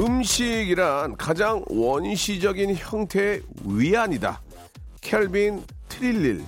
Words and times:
음식이란 0.00 1.18
가장 1.18 1.62
원시적인 1.68 2.74
형태의 2.74 3.42
위안이다. 3.66 4.40
켈빈 5.02 5.62
트릴릴. 5.90 6.42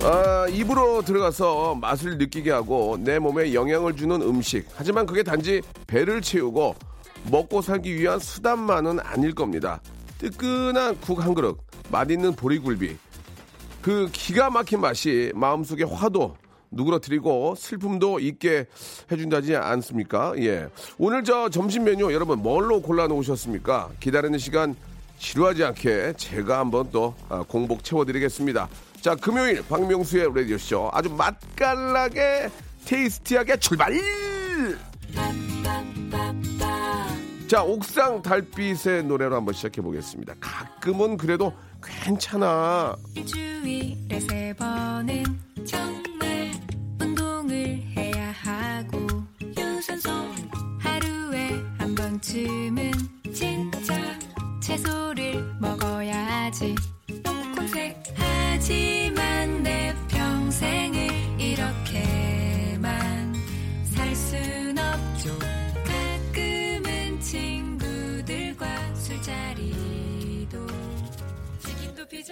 아, 0.00 0.46
입으로 0.48 1.02
들어가서 1.02 1.74
맛을 1.74 2.16
느끼게 2.18 2.52
하고 2.52 2.96
내 3.00 3.18
몸에 3.18 3.52
영향을 3.54 3.96
주는 3.96 4.22
음식. 4.22 4.68
하지만 4.76 5.04
그게 5.04 5.24
단지 5.24 5.60
배를 5.88 6.22
채우고 6.22 6.76
먹고 7.28 7.60
살기 7.60 7.96
위한 7.96 8.20
수단만은 8.20 9.00
아닐 9.00 9.34
겁니다. 9.34 9.80
뜨끈한 10.18 11.00
국 11.00 11.24
한 11.24 11.34
그릇, 11.34 11.58
맛있는 11.90 12.36
보리굴비, 12.36 12.96
그 13.88 14.06
기가 14.12 14.50
막힌 14.50 14.82
맛이 14.82 15.32
마음속에 15.34 15.82
화도 15.82 16.36
누그러뜨리고 16.70 17.54
슬픔도 17.56 18.20
있게 18.20 18.66
해준다지 19.10 19.56
않습니까? 19.56 20.34
예. 20.36 20.68
오늘 20.98 21.24
저 21.24 21.48
점심 21.48 21.84
메뉴 21.84 22.12
여러분 22.12 22.42
뭘로 22.42 22.82
골라놓으셨습니까? 22.82 23.88
기다리는 23.98 24.38
시간 24.38 24.76
지루하지 25.18 25.64
않게 25.64 26.12
제가 26.18 26.58
한번 26.58 26.90
또 26.92 27.14
아, 27.30 27.42
공복 27.48 27.82
채워드리겠습니다. 27.82 28.68
자, 29.00 29.14
금요일 29.14 29.62
박명수의 29.66 30.34
라디오쇼 30.34 30.90
아주 30.92 31.08
맛깔나게 31.08 32.50
테이스티하게 32.84 33.56
출발! 33.56 33.94
자, 37.48 37.62
옥상 37.62 38.20
달빛의 38.20 39.04
노래로 39.04 39.34
한번 39.34 39.54
시작해 39.54 39.80
보겠습니다. 39.80 40.34
가끔은 40.38 41.16
그래도 41.16 41.50
괜찮아. 41.82 42.94
일주일에 43.14 44.20
세 44.20 44.52
번은 44.58 45.24
정말 45.66 46.52
운동을 47.00 47.56
해야 47.96 48.32
하고 48.32 48.98
유산소 49.56 50.10
하루에 50.78 51.48
한 51.78 51.94
번쯤은 51.94 52.92
진짜 53.32 53.94
채소를 54.60 55.42
먹어야지 55.58 56.74
똥콩색 57.24 57.96
하지만 58.14 59.62
내 59.62 59.94
평생을 60.08 61.07
아, 72.18 72.22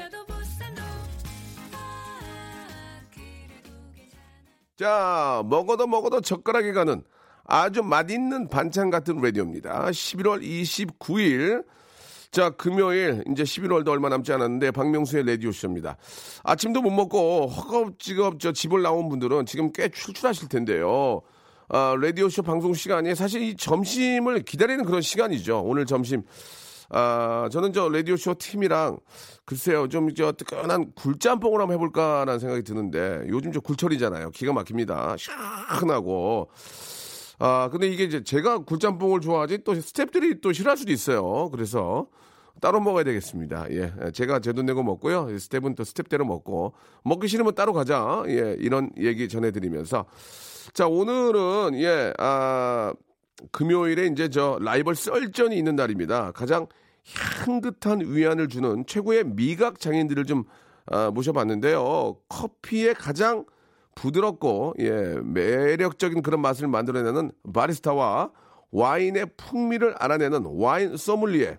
자, 4.76 5.42
먹어도 5.46 5.86
먹어도 5.86 6.20
젓가락이 6.20 6.72
가는 6.72 7.04
아주 7.44 7.84
맛있는 7.84 8.48
반찬 8.48 8.90
같은 8.90 9.20
라디오입니다. 9.20 9.86
11월 9.86 10.42
29일. 10.42 11.64
자, 12.32 12.50
금요일, 12.50 13.22
이제 13.30 13.44
11월도 13.44 13.88
얼마 13.88 14.08
남지 14.08 14.32
않았는데, 14.32 14.72
박명수의 14.72 15.24
라디오쇼입니다. 15.24 15.96
아침도 16.42 16.82
못 16.82 16.90
먹고 16.90 17.46
허겁지겁 17.46 18.40
저 18.40 18.52
집을 18.52 18.82
나온 18.82 19.08
분들은 19.08 19.46
지금 19.46 19.70
꽤 19.72 19.88
출출하실 19.88 20.48
텐데요. 20.48 21.22
아, 21.68 21.96
라디오쇼 21.98 22.42
방송 22.42 22.74
시간이 22.74 23.14
사실 23.14 23.42
이 23.42 23.56
점심을 23.56 24.42
기다리는 24.42 24.84
그런 24.84 25.00
시간이죠. 25.00 25.62
오늘 25.62 25.86
점심. 25.86 26.24
아, 26.90 27.48
저는 27.50 27.72
저 27.72 27.88
라디오쇼 27.88 28.34
팀이랑 28.38 28.98
글쎄요, 29.44 29.88
좀 29.88 30.08
저 30.16 30.32
뜨끈한 30.32 30.92
굴짬뽕을 30.94 31.60
한번 31.60 31.74
해볼까라는 31.74 32.38
생각이 32.38 32.62
드는데 32.62 33.24
요즘 33.28 33.52
저 33.52 33.60
굴철이잖아요. 33.60 34.30
기가 34.30 34.52
막힙니다. 34.52 35.16
시원하고. 35.18 36.48
아, 37.38 37.68
근데 37.70 37.88
이게 37.88 38.04
이제 38.04 38.22
제가 38.24 38.58
굴짬뽕을 38.58 39.20
좋아하지 39.20 39.58
또 39.64 39.74
스탭들이 39.74 40.40
또 40.40 40.52
싫어할 40.52 40.76
수도 40.76 40.90
있어요. 40.92 41.50
그래서 41.50 42.06
따로 42.62 42.80
먹어야 42.80 43.04
되겠습니다. 43.04 43.66
예. 43.72 43.92
제가 44.14 44.38
제 44.40 44.52
돈 44.54 44.64
내고 44.64 44.82
먹고요. 44.82 45.38
스텝은 45.38 45.74
또 45.74 45.84
스텝대로 45.84 46.24
먹고. 46.24 46.72
먹기 47.04 47.28
싫으면 47.28 47.54
따로 47.54 47.74
가자. 47.74 48.22
예. 48.28 48.56
이런 48.58 48.90
얘기 48.98 49.28
전해드리면서. 49.28 50.06
자, 50.72 50.86
오늘은, 50.88 51.74
예, 51.74 52.12
아, 52.18 52.92
금요일에 53.52 54.06
이제 54.06 54.28
저 54.28 54.58
라이벌 54.60 54.94
썰전이 54.94 55.56
있는 55.56 55.76
날입니다. 55.76 56.32
가장 56.32 56.66
향긋한 57.44 58.00
위안을 58.00 58.48
주는 58.48 58.84
최고의 58.86 59.24
미각 59.24 59.80
장인들을 59.80 60.24
좀 60.24 60.44
아, 60.86 61.10
모셔봤는데요. 61.10 62.16
커피의 62.28 62.94
가장 62.94 63.44
부드럽고 63.94 64.74
예, 64.78 65.18
매력적인 65.22 66.22
그런 66.22 66.40
맛을 66.40 66.68
만들어내는 66.68 67.32
바리스타와 67.52 68.30
와인의 68.70 69.26
풍미를 69.36 69.94
알아내는 69.98 70.44
와인 70.46 70.96
소믈리에 70.96 71.58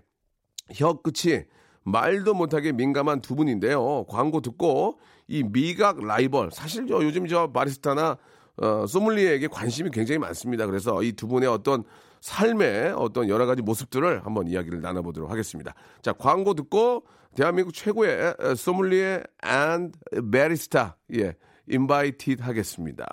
혀 0.74 1.02
끝이 1.02 1.44
말도 1.84 2.34
못하게 2.34 2.74
민감한 2.74 3.22
두 3.22 3.36
분인데요. 3.36 4.06
광고 4.08 4.42
듣고 4.42 5.00
이 5.28 5.44
미각 5.44 6.06
라이벌 6.06 6.52
사실 6.52 6.86
저 6.88 7.02
요즘 7.04 7.28
저 7.28 7.52
바리스타나 7.52 8.18
어, 8.62 8.86
소믈리에에게 8.88 9.48
관심이 9.48 9.90
굉장히 9.92 10.20
많습니다. 10.20 10.66
그래서 10.66 11.02
이 11.04 11.12
두 11.14 11.28
분의 11.28 11.48
어떤 11.50 11.84
삶의 12.22 12.94
어떤 12.98 13.30
여러 13.30 13.46
가지 13.46 13.62
모습들을 13.62 14.26
한번 14.26 14.48
이야기를 14.48 14.82
나눠보도록 14.82 15.30
하겠습니다. 15.32 15.74
자, 16.02 16.14
광고 16.14 16.54
듣고 16.56 17.04
대한민국 17.36 17.74
최고의 17.74 18.34
에, 18.40 18.56
소믈리에 18.56 19.22
and 19.46 19.92
바리스타 20.32 20.98
예, 21.16 21.36
invited 21.70 22.42
하겠습니다. 22.42 23.06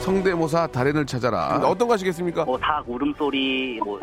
성대모사 0.00 0.66
달인을 0.68 1.06
찾아라. 1.06 1.60
어떤 1.64 1.88
거 1.88 1.94
하시겠습니까? 1.94 2.44
뭐 2.44 2.58
닭 2.58 2.88
울음소리 2.88 3.80
뭐 3.84 3.98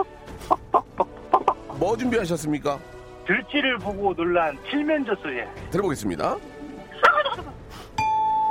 뭐 1.80 1.98
준비하셨습니까? 1.98 2.80
들쥐를 3.26 3.78
보고 3.80 4.14
놀란 4.14 4.56
칠면조 4.70 5.16
소리 5.16 5.42
들어보겠습니다. 5.72 6.38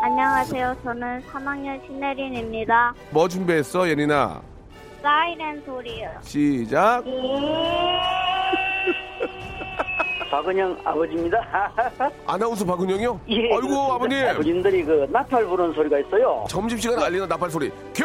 안녕하세요. 0.03 0.77
저는 0.83 1.23
3학년 1.31 1.87
신혜린입니다. 1.87 2.95
뭐 3.11 3.29
준비했어, 3.29 3.87
예린아? 3.89 4.41
사이렌 5.03 5.63
소리요. 5.67 6.09
시작. 6.23 7.05
박은영 10.31 10.79
아버지입니다. 10.85 11.39
아나운서 12.27 12.65
박은영이요? 12.65 13.21
예, 13.29 13.53
아이고. 13.53 13.93
아버님. 13.93 14.27
아버님들이 14.29 14.85
그 14.85 15.07
나팔 15.11 15.45
부는 15.45 15.73
소리가 15.75 15.99
있어요. 15.99 16.45
점심시간 16.49 17.03
알리는 17.03 17.29
나팔 17.29 17.51
소리. 17.51 17.71
큐! 17.95 18.05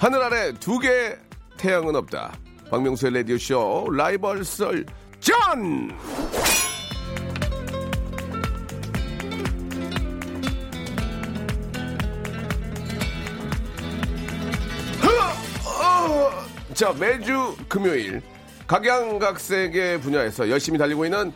하늘 0.00 0.22
아래 0.22 0.50
두 0.54 0.78
개의 0.78 1.18
태양은 1.58 1.94
없다. 1.94 2.32
박명수의 2.70 3.12
라디오쇼 3.16 3.88
라이벌 3.92 4.42
썰 4.46 4.86
전! 5.20 5.90
어, 15.66 16.30
자, 16.72 16.94
매주 16.98 17.54
금요일 17.68 18.22
각양각색의 18.66 20.00
분야에서 20.00 20.48
열심히 20.48 20.78
달리고 20.78 21.04
있는 21.04 21.30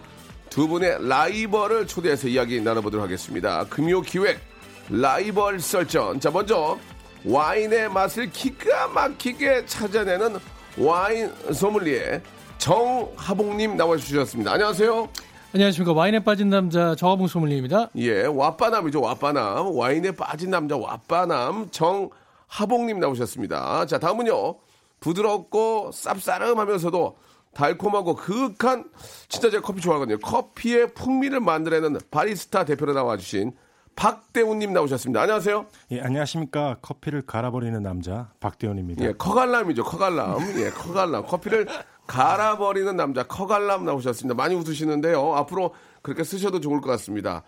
두 0.49 0.67
분의 0.67 1.06
라이벌을 1.06 1.87
초대해서 1.87 2.28
이야기 2.28 2.62
나눠보도록 2.62 3.05
하겠습니다. 3.05 3.67
금요 3.69 4.00
기획 4.00 4.40
라이벌 4.88 5.60
설전. 5.60 6.19
자, 6.19 6.31
먼저 6.31 6.78
와인의 7.25 7.88
맛을 7.88 8.31
기가 8.31 8.88
막히게 8.88 9.67
찾아내는 9.67 10.37
와인 10.79 11.32
소믈리에 11.53 12.21
정하봉님 12.59 13.76
나와주셨습니다. 13.76 14.53
안녕하세요. 14.53 15.09
안녕하십니까 15.55 15.93
와인에 15.93 16.23
빠진 16.23 16.50
남자 16.50 16.94
정화봉 16.94 17.29
소믈리입니다. 17.29 17.88
예, 17.97 18.25
왓바남이죠, 18.25 19.00
왓바남. 19.00 19.75
와인에 19.75 20.11
빠진 20.12 20.50
남자 20.50 20.76
왓바남 20.76 21.71
정하봉님 21.73 23.00
나오셨습니다. 23.00 23.87
자, 23.87 23.99
다음은요. 23.99 24.56
부드럽고 25.00 25.91
쌉싸름하면서도 25.93 27.15
달콤하고 27.55 28.17
그윽한 28.17 28.91
진짜 29.29 29.50
제가 29.50 29.62
커피 29.62 29.81
좋아하거든요. 29.81 30.19
커피의 30.19 30.93
풍미를 30.94 31.41
만들어내는 31.41 32.00
바리스타 32.11 32.65
대표로 32.65 32.93
나와주신 32.94 33.53
박대훈님 33.96 34.73
나오셨습니다. 34.73 35.23
안녕하세요. 35.23 35.67
예, 35.93 36.00
안녕하십니까. 36.00 36.76
커피를 36.82 37.23
갈아버리는 37.23 37.81
남자 37.82 38.29
박대훈입니다. 38.41 39.05
예, 39.05 39.12
커갈람이죠, 39.12 39.85
커갈람. 39.85 40.41
예, 40.58 40.70
커갈람. 40.70 41.26
커피를 41.26 41.67
갈아버리는 42.06 42.94
남자, 42.96 43.23
커갈람 43.23 43.85
나오셨습니다. 43.85 44.35
많이 44.35 44.55
웃으시는데요. 44.55 45.35
앞으로 45.37 45.75
그렇게 46.02 46.23
쓰셔도 46.25 46.61
좋을 46.61 46.81
것 46.81 46.91
같습니다. 46.91 47.43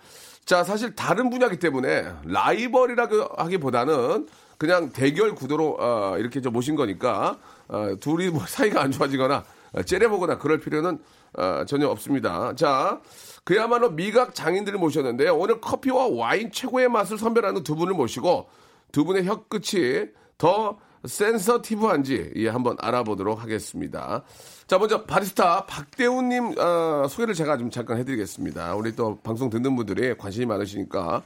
자, 0.44 0.64
사실 0.64 0.94
다른 0.94 1.28
분야이기 1.28 1.58
때문에 1.58 2.06
라이벌이라고 2.24 3.28
하기보다는 3.36 4.28
그냥 4.56 4.90
대결 4.90 5.34
구도로 5.34 5.76
어, 5.78 6.16
이렇게 6.18 6.40
좀 6.40 6.52
모신 6.54 6.76
거니까 6.76 7.36
어, 7.68 7.96
둘이 8.00 8.28
뭐 8.30 8.46
사이가 8.46 8.80
안 8.80 8.92
좋아지거나 8.92 9.44
어, 9.72 9.82
째려보거나 9.82 10.38
그럴 10.38 10.60
필요는 10.60 10.98
어, 11.36 11.64
전혀 11.66 11.88
없습니다. 11.88 12.54
자, 12.54 13.00
그야말로 13.44 13.90
미각 13.90 14.34
장인들을 14.34 14.78
모셨는데요. 14.78 15.36
오늘 15.36 15.60
커피와 15.60 16.08
와인 16.08 16.50
최고의 16.50 16.88
맛을 16.88 17.18
선별하는 17.18 17.62
두 17.62 17.76
분을 17.76 17.94
모시고 17.94 18.48
두 18.92 19.04
분의 19.04 19.24
혀끝이 19.26 20.06
더 20.38 20.78
센서티브한지 21.04 22.32
예, 22.36 22.48
한번 22.48 22.76
알아보도록 22.80 23.42
하겠습니다. 23.42 24.22
자, 24.66 24.78
먼저 24.78 25.04
바리스타 25.04 25.66
박대훈님 25.66 26.58
어, 26.58 27.06
소개를 27.08 27.34
제가 27.34 27.56
좀 27.56 27.70
잠깐 27.70 27.98
해드리겠습니다. 27.98 28.74
우리 28.74 28.96
또 28.96 29.18
방송 29.22 29.48
듣는 29.48 29.76
분들이 29.76 30.16
관심이 30.16 30.46
많으시니까 30.46 31.22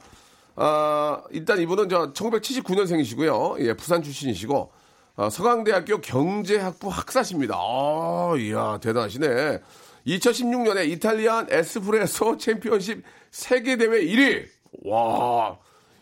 아, 0.55 1.23
일단 1.31 1.59
이분은 1.59 1.89
저 1.89 2.13
1979년생이시고요. 2.13 3.59
예, 3.61 3.73
부산 3.73 4.03
출신이시고 4.03 4.71
어, 5.15 5.29
서강대학교 5.29 6.01
경제학부 6.01 6.89
학사십니다. 6.89 7.55
아, 7.57 8.35
이야 8.37 8.79
대단하시네. 8.79 9.59
2016년에 10.07 10.89
이탈리안 10.89 11.47
에스프레소 11.49 12.37
챔피언십 12.37 13.03
세계대회 13.31 14.05
1위. 14.05 14.45
와. 14.85 15.57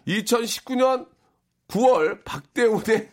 2019년 0.07 1.07
9월 1.67 2.23
박대훈의 2.23 3.09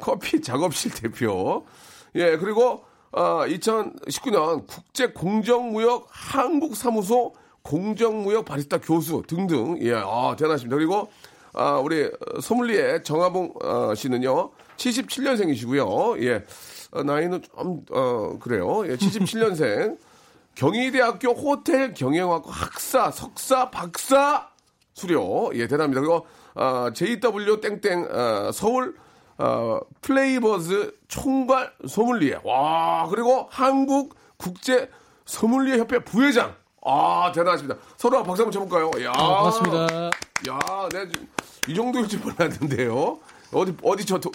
커피 0.00 0.40
작업실 0.40 0.92
대표. 0.92 1.66
예, 2.14 2.36
그리고 2.36 2.84
어, 3.12 3.44
2019년 3.46 4.66
국제 4.66 5.08
공정무역 5.08 6.06
한국 6.10 6.76
사무소 6.76 7.34
공정무역 7.62 8.44
바리스타 8.44 8.78
교수 8.78 9.22
등등. 9.26 9.78
예, 9.82 9.94
아, 9.94 10.34
대단하십니다. 10.38 10.76
그리고 10.76 11.10
아, 11.52 11.78
우리 11.78 12.10
소믈리에 12.40 13.02
정하봉 13.02 13.54
어, 13.62 13.94
씨는요. 13.94 14.50
77년생이시고요. 14.76 16.22
예. 16.22 16.44
어, 16.90 17.02
나이는 17.02 17.42
좀, 17.42 17.84
어, 17.90 18.38
그래요. 18.40 18.86
예, 18.86 18.96
77년생. 18.96 19.98
경희대학교 20.54 21.32
호텔 21.32 21.94
경영학과 21.94 22.50
학사, 22.50 23.10
석사, 23.12 23.70
박사 23.70 24.48
수료. 24.94 25.50
예, 25.54 25.68
대단합니다. 25.68 26.00
그리고, 26.00 26.26
어, 26.54 26.88
JW 26.92 27.60
땡땡, 27.60 28.08
어, 28.10 28.50
서울, 28.52 28.96
어, 29.38 29.80
플레이버즈 30.00 30.98
총괄 31.06 31.72
소믈리에. 31.86 32.40
와, 32.42 33.06
그리고 33.08 33.46
한국 33.50 34.16
국제 34.36 34.90
소믈리에 35.26 35.78
협회 35.78 36.00
부회장. 36.00 36.56
아, 36.84 37.30
대단하십니다. 37.34 37.80
서로 37.96 38.22
박수 38.24 38.42
한번 38.42 38.52
쳐볼까요? 38.66 38.90
야 39.04 39.12
아, 39.14 39.42
반갑습니다. 39.42 40.06
야, 40.48 40.88
내가 40.90 41.06
지금 41.08 41.28
이 41.68 41.74
정도일 41.74 42.08
줄 42.08 42.20
몰랐는데요. 42.20 43.20
어디, 43.52 43.74
어디 43.82 44.04
저, 44.04 44.18
도- 44.18 44.30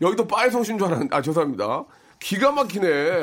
여기도 0.00 0.26
빠에성신 0.26 0.78
줄 0.78 0.86
알았는데, 0.86 1.16
아, 1.16 1.22
죄송합니다. 1.22 1.84
기가 2.18 2.52
막히네. 2.52 3.22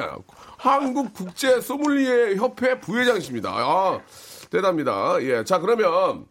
한국 0.57 1.13
국제 1.13 1.61
소믈리에 1.61 2.35
협회 2.35 2.79
부회장이십니다. 2.79 3.49
아, 3.51 4.01
대단합니다. 4.49 5.21
예. 5.21 5.43
자, 5.43 5.59
그러면, 5.59 6.25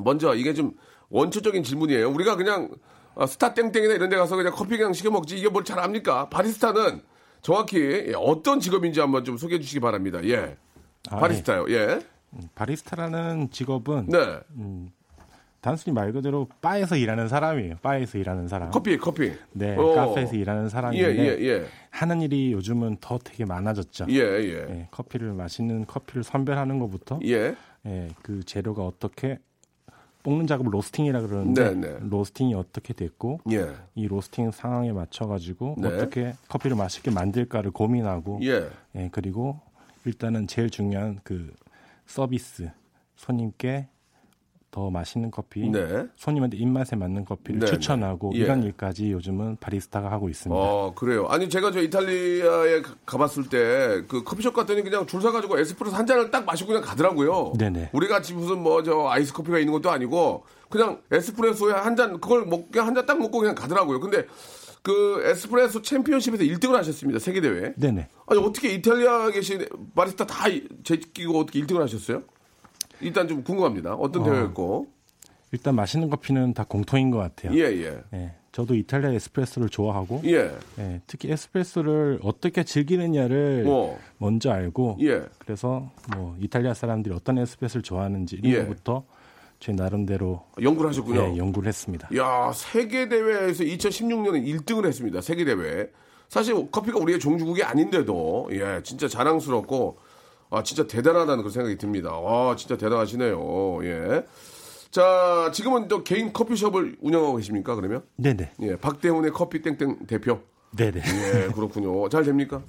먼저 0.00 0.34
이게 0.34 0.54
좀 0.54 0.72
원초적인 1.10 1.62
질문이에요. 1.62 2.10
우리가 2.10 2.34
그냥 2.36 2.70
아, 3.14 3.26
스타 3.26 3.54
땡땡이나 3.54 3.94
이런 3.94 4.08
데 4.10 4.16
가서 4.16 4.34
그냥 4.34 4.52
커피 4.52 4.76
그냥 4.76 4.92
시켜 4.92 5.08
먹지 5.08 5.38
이게 5.38 5.48
뭘 5.48 5.62
잘 5.62 5.78
압니까? 5.78 6.28
바리스타는 6.30 7.00
정확히 7.42 7.78
예, 8.08 8.12
어떤 8.16 8.58
직업인지 8.58 8.98
한번 8.98 9.22
좀 9.24 9.36
소개해 9.36 9.60
주시기 9.60 9.78
바랍니다. 9.78 10.18
예. 10.24 10.56
아, 11.10 11.18
바리스타요. 11.18 11.66
예. 11.68 11.74
예. 11.74 12.00
바리스타라는 12.56 13.50
직업은 13.52 14.06
네. 14.08 14.40
단순히 15.64 15.94
말 15.94 16.12
그대로 16.12 16.46
바에서 16.60 16.94
일하는 16.94 17.26
사람이에요. 17.26 17.76
바에서 17.80 18.18
일하는 18.18 18.48
사람. 18.48 18.70
커피, 18.70 18.98
커피. 18.98 19.32
네, 19.52 19.74
어. 19.74 19.94
카페에서 19.94 20.36
일하는 20.36 20.66
예, 20.66 20.68
사람인데 20.68 21.18
예, 21.18 21.42
예. 21.42 21.64
하는 21.88 22.20
일이 22.20 22.52
요즘은 22.52 22.98
더 23.00 23.16
되게 23.16 23.46
많아졌죠. 23.46 24.04
예, 24.10 24.14
예. 24.14 24.66
예, 24.68 24.88
커피를 24.90 25.32
마시는 25.32 25.86
커피를 25.86 26.22
선별하는 26.22 26.78
것부터 26.80 27.18
예. 27.24 27.56
예, 27.86 28.08
그 28.20 28.44
재료가 28.44 28.84
어떻게 28.84 29.38
볶는 30.22 30.46
작업을 30.46 30.70
로스팅이라 30.74 31.22
그러는데 31.22 31.74
네, 31.74 31.80
네. 31.80 31.98
로스팅이 32.10 32.52
어떻게 32.52 32.92
됐고 32.92 33.40
예. 33.50 33.68
이 33.94 34.06
로스팅 34.06 34.50
상황에 34.50 34.92
맞춰 34.92 35.26
가지고 35.26 35.76
네. 35.78 35.88
어떻게 35.88 36.34
커피를 36.46 36.76
맛있게 36.76 37.10
만들까를 37.10 37.70
고민하고 37.70 38.40
예. 38.42 38.68
예, 38.96 39.08
그리고 39.10 39.60
일단은 40.04 40.46
제일 40.46 40.68
중요한 40.68 41.20
그 41.24 41.54
서비스 42.04 42.70
손님께 43.16 43.88
더 44.74 44.90
맛있는 44.90 45.30
커피, 45.30 45.68
네. 45.70 46.04
손님한테 46.16 46.56
입맛에 46.56 46.96
맞는 46.96 47.24
커피를 47.26 47.60
네, 47.60 47.66
추천하고 47.66 48.30
네. 48.32 48.40
예. 48.40 48.42
이런 48.42 48.64
일까지 48.64 49.12
요즘은 49.12 49.58
바리스타가 49.60 50.10
하고 50.10 50.28
있습니다. 50.28 50.60
어, 50.60 50.92
그래요. 50.96 51.26
아니, 51.28 51.48
제가 51.48 51.70
저 51.70 51.80
이탈리아에 51.80 52.82
가- 52.82 52.96
가봤을 53.06 53.48
때, 53.48 54.02
그 54.08 54.24
커피숍 54.24 54.52
갔더니 54.52 54.82
그냥 54.82 55.06
줄 55.06 55.20
서가지고 55.22 55.60
에스프레소 55.60 55.94
한 55.96 56.04
잔을 56.06 56.32
딱 56.32 56.44
마시고 56.44 56.68
그냥 56.68 56.82
가더라고요. 56.82 57.52
네네. 57.56 57.90
우리 57.92 58.08
같이 58.08 58.34
무슨 58.34 58.64
뭐 58.64 58.82
저 58.82 59.06
아이스 59.06 59.32
커피가 59.32 59.60
있는 59.60 59.72
것도 59.74 59.90
아니고, 59.92 60.42
그냥 60.68 61.00
에스프레소에 61.12 61.72
한 61.74 61.94
잔, 61.94 62.20
그걸 62.20 62.44
먹, 62.44 62.72
그냥 62.72 62.88
한잔 62.88 63.06
딱 63.06 63.16
먹고 63.16 63.38
그냥 63.38 63.54
가더라고요. 63.54 64.00
근데 64.00 64.26
그 64.82 65.22
에스프레소 65.24 65.82
챔피언십에서 65.82 66.42
1등을 66.42 66.72
하셨습니다. 66.72 67.20
세계 67.20 67.40
대회. 67.40 67.74
네네. 67.76 68.08
아니, 68.26 68.40
어떻게 68.40 68.70
이탈리아 68.74 69.30
계신 69.30 69.64
바리스타 69.94 70.26
다 70.26 70.48
이- 70.48 70.66
제끼고 70.82 71.38
어떻게 71.38 71.60
1등을 71.60 71.78
하셨어요? 71.78 72.22
일단 73.04 73.28
좀 73.28 73.42
궁금합니다. 73.44 73.94
어떤 73.94 74.24
대회였고. 74.24 74.86
일단 75.52 75.74
맛있는 75.76 76.10
커피는 76.10 76.54
다 76.54 76.64
공통인 76.68 77.10
것 77.10 77.18
같아요. 77.18 77.56
예, 77.56 77.66
예. 77.66 78.02
예, 78.12 78.32
저도 78.50 78.74
이탈리아 78.74 79.10
에스프레소를 79.12 79.68
좋아하고 79.68 80.22
예. 80.24 80.50
예, 80.78 81.00
특히 81.06 81.30
에스프레소를 81.30 82.18
어떻게 82.22 82.64
즐기느냐를 82.64 83.62
뭐. 83.62 84.00
먼저 84.18 84.50
알고 84.50 84.98
예. 85.02 85.22
그래서 85.38 85.92
뭐 86.16 86.36
이탈리아 86.40 86.74
사람들이 86.74 87.14
어떤 87.14 87.38
에스프레소를 87.38 87.82
좋아하는지 87.82 88.40
이런 88.42 88.52
예. 88.52 88.58
것부터 88.64 89.04
제 89.60 89.70
나름대로 89.72 90.42
연구를 90.60 90.90
하셨군요. 90.90 91.20
예, 91.20 91.36
연구를 91.36 91.68
했습니다. 91.68 92.08
야 92.16 92.50
세계 92.52 93.08
대회에서 93.08 93.62
2016년에 93.62 94.44
1등을 94.44 94.86
했습니다. 94.86 95.20
세계 95.20 95.44
대회. 95.44 95.88
사실 96.28 96.68
커피가 96.70 96.98
우리의 96.98 97.20
종주국이 97.20 97.62
아닌데도 97.62 98.48
예 98.52 98.80
진짜 98.82 99.06
자랑스럽고 99.06 99.98
아 100.54 100.62
진짜 100.62 100.86
대단하다는 100.86 101.38
그런 101.38 101.50
생각이 101.50 101.76
듭니다. 101.76 102.12
와 102.12 102.54
진짜 102.54 102.76
대단하시네요. 102.76 103.84
예. 103.84 104.24
자 104.90 105.50
지금은 105.52 105.88
또 105.88 106.04
개인 106.04 106.32
커피숍을 106.32 106.96
운영하고 107.00 107.36
계십니까 107.36 107.74
그러면? 107.74 108.02
네네. 108.16 108.52
예 108.62 108.76
박대훈의 108.76 109.32
커피 109.32 109.62
땡땡 109.62 110.06
대표. 110.06 110.40
네네. 110.76 111.00
예 111.00 111.48
그렇군요. 111.52 112.08
잘 112.08 112.22
됩니까? 112.22 112.62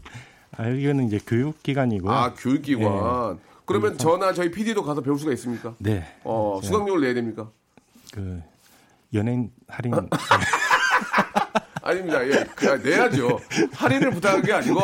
아, 0.58 0.70
여기는 0.70 1.06
이제 1.06 1.20
교육기관이고요. 1.26 2.12
아 2.12 2.34
교육기관. 2.34 3.36
예. 3.36 3.40
그러면 3.66 3.98
저나 3.98 4.34
저희 4.34 4.50
PD도 4.50 4.84
가서 4.84 5.02
배울 5.02 5.20
수가 5.20 5.32
있습니까? 5.34 5.76
네. 5.78 6.06
어 6.24 6.60
수강료를 6.64 7.02
내야 7.02 7.14
됩니까? 7.14 7.52
그 8.12 8.42
연예인 9.14 9.52
할인 9.68 9.94
아 11.86 11.90
아닙니다. 11.90 12.28
예, 12.28 12.46
그, 12.56 12.66
내야죠. 12.84 13.40
할인을 13.74 14.10
부탁한 14.12 14.42
게 14.42 14.54
아니고, 14.54 14.80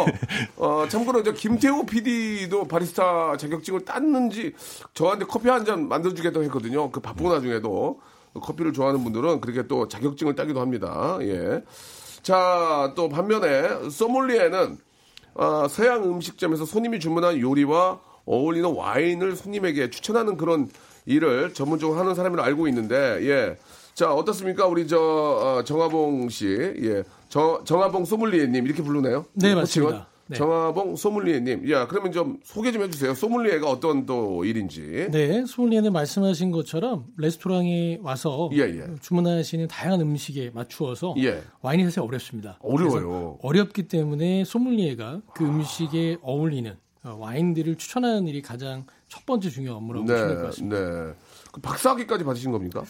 어, 0.58 0.86
참고로 0.88 1.24
저 1.24 1.34
김태호 1.34 1.86
PD도 1.88 2.68
바리스타 2.68 3.38
자격증을 3.38 3.84
땄는지 3.86 4.54
저한테 4.94 5.26
커피 5.26 5.50
한 5.50 5.66
잔 5.66 5.88
만들어주겠다고 5.88 6.44
했거든요. 6.46 6.90
그 6.92 7.00
바쁜 7.00 7.26
와중에도 7.28 8.00
커피를 8.34 8.72
좋아하는 8.74 9.04
분들은 9.04 9.42
그렇게 9.42 9.68
또 9.68 9.88
자격증을 9.88 10.36
따기도 10.36 10.60
합니다. 10.62 11.18
예. 11.22 11.64
자, 12.24 12.94
또 12.96 13.10
반면에 13.10 13.90
소믈리에는 13.90 14.78
어, 15.36 15.68
서양 15.70 16.04
음식점에서 16.04 16.66
손님이 16.66 17.00
주문한 17.00 17.40
요리와 17.40 18.00
어울리는 18.26 18.72
와인을 18.74 19.36
손님에게 19.36 19.90
추천하는 19.90 20.38
그런 20.38 20.70
일을 21.06 21.54
전문적으로 21.54 22.00
하는 22.00 22.14
사람으로 22.16 22.44
알고 22.44 22.68
있는데, 22.68 22.96
예. 23.28 23.58
자, 24.02 24.12
어떻습니까? 24.16 24.66
우리 24.66 24.88
저, 24.88 24.98
어, 25.00 25.64
정화봉 25.64 26.28
씨, 26.30 26.48
예. 26.48 27.04
정, 27.30 27.64
정화봉 27.64 28.06
소믈리에님, 28.06 28.66
이렇게 28.66 28.82
부르네요? 28.82 29.26
네, 29.34 29.50
예, 29.50 29.54
맞습니다. 29.54 30.08
네. 30.26 30.38
정화봉 30.38 30.96
소믈리에님. 30.96 31.70
야, 31.70 31.86
그러면 31.86 32.12
좀 32.12 32.40
소개 32.44 32.72
좀 32.72 32.82
해주세요. 32.82 33.14
소믈리에가 33.14 33.70
어떤 33.70 34.08
또 34.08 34.44
일인지. 34.44 35.08
네, 35.12 35.46
소믈리에는 35.46 35.94
말씀하신 35.94 36.50
것처럼 36.50 37.06
레스토랑에 37.18 38.00
와서 38.02 38.50
예, 38.54 38.62
예. 38.62 38.86
주문하시는 39.02 39.68
다양한 39.68 40.02
음식에 40.02 40.50
맞추어서 40.52 41.14
예. 41.20 41.44
와인이 41.62 41.84
사실 41.84 42.00
어렵습니다. 42.00 42.58
어려워요. 42.64 43.38
어렵기 43.44 43.84
때문에 43.88 44.46
소믈리에가 44.46 45.22
그 45.36 45.46
음식에 45.46 46.18
어울리는 46.24 46.76
어, 47.04 47.18
와인들을 47.20 47.76
추천하는 47.76 48.28
일이 48.28 48.42
가장 48.42 48.86
첫 49.10 49.28
번째 49.28 49.52
중요한 49.52 49.78
업무라고 49.78 50.08
보시면 50.08 50.28
될 50.28 50.38
것 50.38 50.46
같습니다. 50.48 50.80
네. 50.80 51.14
그 51.52 51.62
박사학위까지 51.62 52.24
받으신 52.24 52.52
겁니까? 52.52 52.84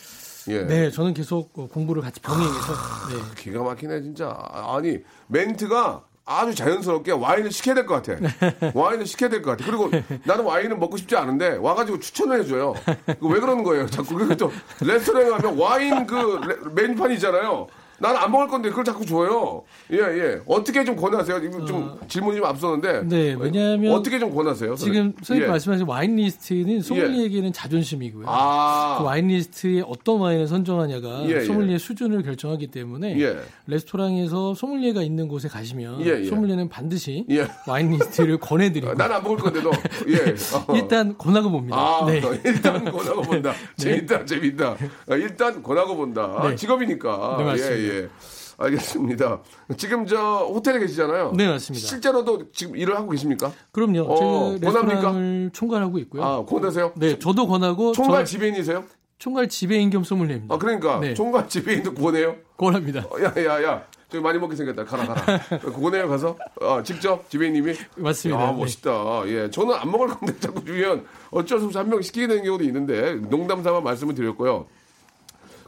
예. 0.49 0.63
네, 0.65 0.89
저는 0.91 1.13
계속 1.13 1.51
어, 1.57 1.67
공부를 1.67 2.01
같이 2.01 2.19
병행해서 2.21 2.73
네. 3.09 3.21
기가 3.37 3.63
막히네 3.63 4.01
진짜. 4.01 4.35
아니 4.51 4.99
멘트가 5.27 6.03
아주 6.25 6.55
자연스럽게 6.55 7.11
와인을 7.11 7.51
시켜야 7.51 7.75
될 7.75 7.85
것 7.85 8.01
같아. 8.01 8.19
와인을 8.73 9.05
시켜야 9.05 9.29
될 9.29 9.41
것 9.41 9.51
같아. 9.51 9.65
그리고 9.65 9.89
나는 10.23 10.45
와인을 10.45 10.77
먹고 10.77 10.97
싶지 10.97 11.15
않은데 11.15 11.57
와가지고 11.57 11.99
추천을 11.99 12.39
해줘요. 12.41 12.73
왜 13.19 13.39
그러는 13.39 13.63
거예요? 13.63 13.87
자꾸 13.87 14.15
그리고 14.15 14.35
또 14.37 14.51
레스토랑에 14.81 15.29
가면 15.29 15.57
와인 15.57 16.05
그 16.07 16.39
레- 16.47 16.87
메뉴판 16.87 17.11
있잖아요. 17.13 17.67
나는 18.01 18.19
안 18.19 18.31
먹을 18.31 18.47
건데 18.47 18.69
그걸 18.69 18.83
자꾸 18.83 19.05
줘요. 19.05 19.61
예, 19.91 19.97
예. 19.97 20.39
어떻게 20.47 20.83
좀 20.83 20.95
권하세요? 20.95 21.37
이거 21.37 21.63
좀 21.65 21.99
질문이 22.07 22.37
좀 22.37 22.45
앞서는데. 22.45 23.03
네, 23.03 23.35
왜냐하면 23.39 23.93
어떻게 23.93 24.17
좀 24.17 24.33
권하세요? 24.33 24.73
지금 24.75 25.13
선생님 25.21 25.43
예. 25.43 25.47
말씀하신 25.47 25.85
와인 25.85 26.15
리스트는 26.15 26.81
소믈리에게는 26.81 27.53
자존심이고요. 27.53 28.25
아. 28.27 28.95
그 28.97 29.05
와인 29.05 29.27
리스트에 29.27 29.83
어떤 29.85 30.19
와인을 30.19 30.47
선정하냐가 30.47 31.25
예, 31.27 31.35
예. 31.35 31.39
소믈리에 31.41 31.77
수준을 31.77 32.23
결정하기 32.23 32.67
때문에 32.67 33.19
예. 33.19 33.37
레스토랑에서 33.67 34.55
소믈리에가 34.55 35.03
있는 35.03 35.27
곳에 35.27 35.47
가시면 35.47 36.01
예, 36.01 36.21
예. 36.21 36.25
소믈리에는 36.25 36.69
반드시 36.69 37.25
예. 37.29 37.47
와인 37.67 37.91
리스트를 37.91 38.39
권해드리고 38.41 38.95
나는 38.95 39.17
안 39.17 39.23
먹을 39.23 39.37
건데도. 39.37 39.71
예. 40.07 40.35
어. 40.57 40.73
일단 40.73 41.15
권하고 41.19 41.51
봅니다. 41.51 41.77
아, 41.77 42.05
네. 42.07 42.19
일단 42.45 42.83
권하고 42.91 43.21
본다. 43.21 43.53
재밌다, 43.77 44.25
재밌다. 44.25 44.75
아, 45.07 45.15
일단 45.15 45.61
권하고 45.61 45.95
본다. 45.95 46.41
네. 46.43 46.55
직업이니까. 46.55 47.35
네, 47.37 47.43
맞습니다. 47.43 47.90
예, 47.91 47.97
예. 48.03 48.09
알겠습니다. 48.57 49.41
지금 49.77 50.05
저 50.05 50.45
호텔에 50.53 50.79
계시잖아요. 50.79 51.33
네, 51.35 51.47
맞습니다. 51.47 51.87
실제로도 51.87 52.51
지금 52.51 52.75
일을 52.75 52.95
하고 52.95 53.09
계십니까? 53.09 53.51
그럼요. 53.71 54.01
어, 54.01 54.57
제가 54.59 54.71
권합니까? 54.71 55.49
총괄하고 55.53 55.97
있고요. 55.99 56.23
아, 56.23 56.45
권하세요? 56.45 56.93
네, 56.95 57.17
저도 57.17 57.47
권하고 57.47 57.91
총괄 57.93 58.19
저- 58.25 58.31
지배인이세요? 58.31 58.83
총괄 59.17 59.47
지배인 59.49 59.89
겸 59.89 60.03
소믈리에입니다. 60.03 60.53
아, 60.53 60.57
그러니까 60.57 60.99
네. 60.99 61.13
총괄 61.13 61.47
지배인도 61.47 61.93
권해요? 61.93 62.35
권합니다. 62.57 63.05
어, 63.09 63.21
야, 63.23 63.33
야, 63.45 63.63
야. 63.63 63.83
저기 64.09 64.21
많이 64.21 64.37
먹게 64.39 64.55
생겼다. 64.57 64.83
가라, 64.83 65.05
가라. 65.05 65.39
권해요, 65.71 66.07
가서? 66.09 66.35
아, 66.59 66.83
직접 66.83 67.29
지배인님이? 67.29 67.73
맞습니다. 67.95 68.41
아, 68.43 68.51
네. 68.51 68.57
멋있다. 68.57 69.23
예. 69.27 69.49
저는 69.49 69.73
안 69.75 69.89
먹을 69.89 70.07
건데 70.09 70.35
자꾸 70.39 70.65
주면 70.65 71.05
어쩔 71.31 71.59
수 71.59 71.65
없이 71.65 71.77
한 71.77 71.87
명 71.89 72.01
시키게 72.01 72.27
되는 72.27 72.43
경우도 72.43 72.63
있는데 72.65 73.15
농담 73.29 73.63
삼아 73.63 73.79
말씀을 73.81 74.13
드렸고요. 74.15 74.65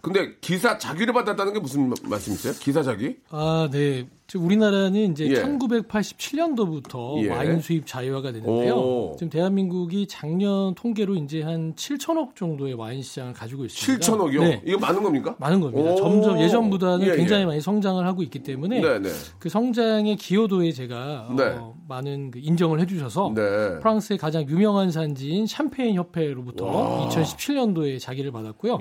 근데 0.03 0.36
기사 0.41 0.77
자기를 0.77 1.13
받았다는 1.13 1.53
게 1.53 1.60
무슨 1.62 1.88
마- 1.88 1.95
말씀이세요? 2.03 2.53
기사 2.60 2.83
자기? 2.83 3.15
아, 3.29 3.69
네. 3.72 4.05
지금 4.27 4.45
우리나라는 4.48 5.12
이제 5.13 5.27
예. 5.29 5.36
1987년도부터 5.36 7.24
예. 7.24 7.29
와인 7.29 7.62
수입 7.62 7.88
자유화가 7.88 8.33
되는데요. 8.33 8.75
오. 8.75 9.15
지금 9.17 9.29
대한민국이 9.29 10.07
작년 10.07 10.75
통계로 10.75 11.15
이제 11.15 11.41
한 11.41 11.74
7천억 11.75 12.36
정도의 12.36 12.74
와인 12.74 13.01
시장을 13.01 13.31
가지고 13.31 13.63
있습니다. 13.63 14.05
7천억이요? 14.05 14.39
네. 14.41 14.62
이거 14.65 14.77
많은 14.77 15.03
겁니까? 15.03 15.36
많은 15.39 15.62
겁니다. 15.62 15.91
오. 15.91 15.95
점점 15.95 16.38
예전보다는 16.41 17.07
예, 17.07 17.15
굉장히 17.15 17.43
예. 17.43 17.45
많이 17.45 17.62
성장을 17.62 18.05
하고 18.05 18.24
있기 18.24 18.39
때문에 18.39 18.81
네, 18.81 19.00
네. 19.00 19.10
그 19.39 19.48
성장의 19.48 20.17
기여도에 20.17 20.74
제가 20.74 21.27
어, 21.29 21.33
네. 21.33 21.57
많은 21.88 22.31
그 22.31 22.39
인정을 22.39 22.81
해주셔서 22.81 23.31
네. 23.36 23.79
프랑스의 23.79 24.17
가장 24.19 24.50
유명한 24.50 24.91
산지인 24.91 25.48
샴페인 25.48 25.95
협회로부터 25.95 27.07
2017년도에 27.10 28.00
자기를 28.01 28.33
받았고요. 28.33 28.79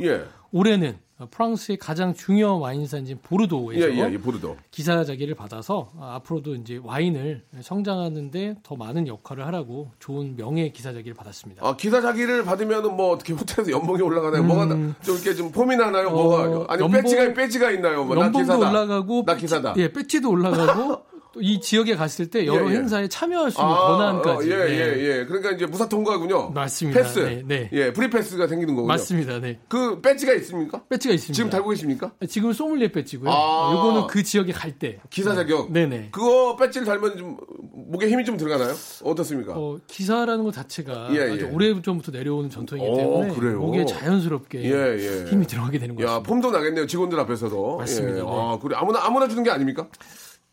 예. 0.55 0.59
올해는 0.59 0.99
프랑스의 1.31 1.77
가장 1.79 2.15
중요한 2.15 2.59
와인 2.59 2.85
산지인 2.85 3.19
예, 3.19 3.29
보르도에서 3.29 3.91
예, 3.95 4.13
예, 4.13 4.19
보르도. 4.19 4.57
기사 4.73 5.05
자기를 5.05 5.37
받아서 5.37 5.91
아, 6.01 6.17
앞으로도 6.17 6.57
이제 6.57 6.81
와인을 6.83 7.45
성장하는데 7.61 8.57
더 8.65 8.75
많은 8.75 9.07
역할을 9.07 9.47
하라고 9.47 9.93
좋은 10.01 10.35
명예 10.37 10.71
기사 10.71 10.93
자기를 10.93 11.15
받았습니다. 11.15 11.65
아, 11.65 11.77
기사 11.77 12.01
자기를 12.01 12.45
받으면은 12.45 12.97
뭐 12.97 13.11
어떻게 13.13 13.35
호텔에서 13.35 13.71
연봉이 13.71 14.03
올라가나요? 14.03 14.43
뭐가 14.43 14.67
나- 14.67 14.75
좀 15.03 15.15
이렇게 15.15 15.35
좀 15.35 15.53
폼이 15.53 15.77
나나요? 15.77 16.11
뭐가 16.11 16.43
아니 16.43 16.55
음. 16.55 16.61
어, 16.63 16.67
연봉- 16.87 16.91
배지가 17.03 17.35
배지가 17.35 17.71
있나요? 17.71 18.05
뭐, 18.05 18.17
나 18.17 18.23
연봉도 18.23 18.39
기사다. 18.55 18.71
올라가고 18.71 19.25
나 19.25 19.37
기사다. 19.37 19.75
예, 19.77 19.93
배지도 19.93 20.29
올라가고 20.29 20.83
또 20.83 21.03
이 21.41 21.61
지역에 21.61 21.97
갔을 21.97 22.29
때 22.29 22.47
여러 22.47 22.69
예, 22.69 22.73
예. 22.73 22.77
행사에 22.79 23.09
참여할 23.09 23.51
수 23.51 23.61
있는 23.61 23.73
아, 23.75 23.79
권한까지. 23.79 24.53
어, 24.53 24.55
예, 24.55 24.65
네. 24.65 24.73
예, 24.73 25.19
예. 25.21 25.25
그러니까 25.25 25.53
이제 25.53 25.67
무사 25.67 25.89
통과군요. 25.89 26.51
맞습니다. 26.51 27.03
패스. 27.03 27.19
네, 27.21 27.43
네. 27.47 27.71
예, 27.73 27.93
free 27.93 28.11
pass가 28.11 28.47
생기는 28.47 28.75
거군요. 28.75 28.89
맞습니다. 28.89 29.41
네. 29.41 29.59
그 29.69 30.01
배지가 30.01 30.35
있습니까? 30.35 30.83
배지가 30.89 31.15
있습니다. 31.15 31.35
지금 31.35 31.51
달고 31.51 31.71
계십니까? 31.71 32.13
지금 32.29 32.53
소믈리에 32.53 32.93
배지고요. 32.93 33.31
아. 33.31 33.73
요거는 33.73 34.07
그 34.09 34.23
지역에 34.23 34.53
갈 34.53 34.79
때. 34.79 34.99
기사 35.11 35.35
자격. 35.35 35.73
네 35.73 35.87
네. 35.87 36.09
그거 36.13 36.57
배지를 36.57 36.87
달면 36.87 37.17
좀 37.17 37.37
목에 37.73 38.09
힘이 38.09 38.25
좀 38.25 38.37
들어가나요? 38.37 38.75
어떻습니까? 39.03 39.55
어, 39.57 39.79
기사라는 39.87 40.45
것 40.45 40.53
자체가 40.53 41.09
예, 41.13 41.39
예. 41.39 41.43
오래 41.53 41.73
전부터 41.81 42.13
내려오는 42.13 42.51
전통이기 42.51 42.87
오, 42.87 42.97
때문에 42.97 43.35
그래요? 43.35 43.59
목에 43.59 43.85
자연스럽게 43.87 44.63
예, 44.65 44.99
예. 44.99 45.31
힘이 45.31 45.47
들어가게 45.47 45.79
되는 45.79 45.95
것 45.95 46.05
야. 46.07 46.21
폼도 46.21 46.51
나겠네요. 46.51 46.87
직원들 46.87 47.19
앞에서도. 47.21 47.79
맞습니다. 47.79 48.19
예. 48.19 48.23
네. 48.23 48.27
아, 48.29 48.59
그래. 48.61 48.77
아무나 48.79 49.01
아무나 49.05 49.29
주는 49.29 49.43
게 49.43 49.51
아닙니까? 49.51 49.87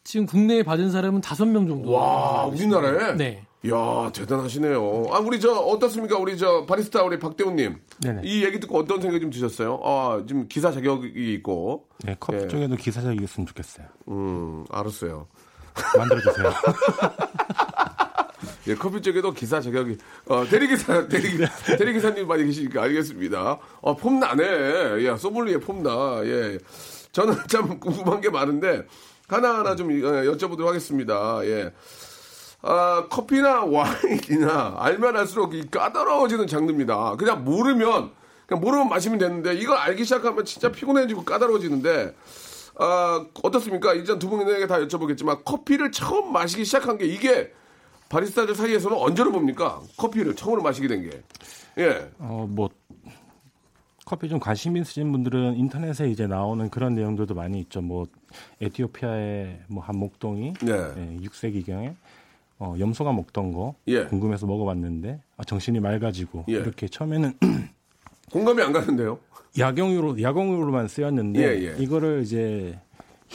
지금 0.10 0.26
국내에 0.26 0.64
받은 0.64 0.90
사람은 0.90 1.22
다섯 1.22 1.46
명 1.46 1.68
정도. 1.68 1.92
와, 1.92 2.46
우리나라에? 2.46 3.16
네. 3.16 3.46
이야, 3.64 4.12
대단하시네요. 4.12 5.06
아, 5.12 5.20
우리 5.20 5.40
저, 5.40 5.52
어떻습니까? 5.52 6.18
우리 6.18 6.36
저, 6.36 6.66
바리스타 6.66 7.04
우리 7.04 7.20
박대훈님. 7.20 7.78
네네. 8.02 8.22
이 8.24 8.44
얘기 8.44 8.60
듣고 8.60 8.80
어떤 8.80 9.00
생각이 9.00 9.22
좀 9.22 9.30
드셨어요? 9.30 9.80
아, 9.84 10.24
지금 10.28 10.48
기사 10.48 10.72
자격이 10.72 11.36
있고. 11.36 11.86
네, 12.04 12.16
커피 12.20 12.40
예. 12.40 12.48
쪽에도 12.48 12.76
기사적이었으면 12.76 13.46
좋겠어요. 13.46 13.86
음, 14.08 14.66
알았어요. 14.72 15.28
만들어주세요. 15.96 16.54
예, 18.70 18.74
커피 18.74 19.04
쪽에도 19.04 19.32
기사 19.32 19.62
자격이, 19.62 19.96
어, 20.28 20.44
대리기사, 20.50 21.08
대리, 21.08 21.38
대리기사님 21.78 22.28
많이 22.28 22.46
계시니까 22.46 22.82
알겠습니다. 22.82 23.60
어, 23.82 23.96
폼 23.96 24.20
나네. 24.20 25.06
야, 25.06 25.16
소믈리에 25.18 25.58
폼 25.60 25.84
나. 25.84 26.20
예. 26.24 26.58
저는 27.12 27.36
참 27.48 27.80
궁금한 27.80 28.22
게 28.22 28.32
많은데, 28.32 28.86
하나하나 29.30 29.76
좀 29.76 29.90
어, 29.90 29.92
여쭤보도록 29.92 30.66
하겠습니다. 30.66 31.40
예. 31.46 31.72
아, 32.62 33.08
커피나 33.10 33.64
와인이나 33.64 34.76
알면 34.80 35.16
알수록 35.16 35.54
이 35.54 35.70
까다로워지는 35.70 36.48
장르입니다. 36.48 37.16
그냥 37.18 37.46
모르면, 37.46 38.12
그냥 38.48 38.62
모르면 38.62 38.90
마시면 38.90 39.18
되는데, 39.18 39.54
이걸 39.54 39.78
알기 39.78 40.04
시작하면 40.04 40.44
진짜 40.44 40.70
피곤해지고 40.70 41.24
까다로워지는데, 41.24 42.16
아, 42.80 43.26
어떻습니까? 43.44 43.94
일단 43.94 44.20
두 44.20 44.30
분에게 44.30 44.68
다 44.68 44.80
여쭤보겠지만, 44.80 45.46
커피를 45.46 45.92
처음 45.92 46.34
마시기 46.34 46.66
시작한 46.66 46.98
게 46.98 47.06
이게 47.06 47.54
바리스타들 48.10 48.56
사이에서는 48.56 48.98
언제로 48.98 49.32
봅니까? 49.32 49.80
커피를 49.96 50.36
처음으로 50.36 50.62
마시게 50.62 50.88
된 50.88 51.10
게. 51.10 51.22
예. 51.78 52.12
어, 52.18 52.46
뭐 52.50 52.70
커피 54.10 54.28
좀 54.28 54.40
관심 54.40 54.76
있으신 54.76 55.12
분들은 55.12 55.56
인터넷에 55.58 56.10
이제 56.10 56.26
나오는 56.26 56.68
그런 56.72 56.96
내용들도 56.96 57.36
많이 57.36 57.60
있죠. 57.60 57.80
뭐 57.80 58.08
에티오피아의 58.60 59.60
뭐 59.68 59.84
한 59.84 59.98
목동이 59.98 60.54
네. 60.64 60.72
예, 60.74 61.18
6세기경에 61.28 61.94
어, 62.58 62.74
염소가 62.80 63.14
먹던 63.14 63.54
거 63.54 63.76
예. 63.88 64.06
궁금해서 64.06 64.48
먹어봤는데 64.48 65.22
아, 65.38 65.44
정신이 65.44 65.80
맑아지고 65.80 66.46
예. 66.50 66.54
이렇게 66.54 66.88
처음에는 66.88 67.34
공감이 68.32 68.64
안 68.64 68.74
가는데요? 68.74 69.20
야경으로 69.60 70.20
야광으로만 70.20 70.88
쓰였는데 70.88 71.40
예, 71.40 71.68
예. 71.68 71.76
이거를 71.78 72.24
이제 72.24 72.80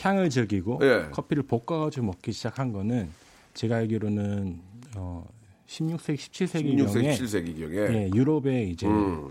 향을 0.00 0.28
즐기고 0.28 0.80
예. 0.82 1.08
커피를 1.12 1.44
볶아가지고 1.44 2.06
먹기 2.06 2.32
시작한 2.32 2.72
거는 2.72 3.10
제가 3.54 3.76
알기로는 3.76 4.58
어, 4.96 5.24
16세기, 5.68 6.16
17세기경에 6.16 6.88
16세기, 6.88 7.12
17세기 7.12 7.60
경에. 7.60 7.76
예, 7.96 8.10
유럽에 8.12 8.64
이제 8.64 8.88
음. 8.88 9.30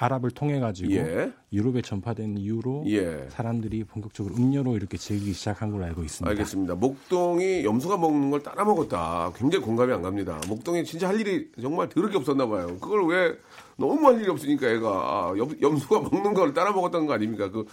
예, 0.00 0.04
아랍을 0.04 0.30
통해 0.30 0.58
가지고 0.60 0.92
예. 0.92 1.32
유럽에 1.52 1.82
전파된 1.82 2.38
이후로 2.38 2.84
예. 2.86 3.26
사람들이 3.30 3.84
본격적으로 3.84 4.34
음료로 4.34 4.76
이렇게 4.76 4.96
즐기기 4.96 5.32
시작한 5.32 5.70
걸로 5.70 5.84
알고 5.84 6.02
있습니다. 6.02 6.30
알겠습니다. 6.30 6.74
목동이 6.74 7.64
염소가 7.64 7.96
먹는 7.98 8.30
걸 8.30 8.42
따라 8.42 8.64
먹었다. 8.64 9.32
굉장히 9.36 9.64
공감이 9.64 9.92
안 9.92 10.02
갑니다. 10.02 10.40
목동이 10.48 10.84
진짜 10.84 11.08
할 11.08 11.20
일이 11.20 11.48
정말 11.60 11.88
더럽게 11.88 12.16
없었나 12.16 12.46
봐요. 12.46 12.76
그걸 12.80 13.06
왜 13.06 13.36
너무 13.76 14.06
할 14.06 14.20
일이 14.20 14.30
없으니까 14.30 14.68
애가 14.68 14.88
아, 14.88 15.34
염, 15.36 15.50
염소가 15.60 16.00
먹는 16.10 16.34
걸 16.34 16.54
따라 16.54 16.72
먹었다는 16.72 17.06
거 17.06 17.14
아닙니까? 17.14 17.50
그 17.50 17.66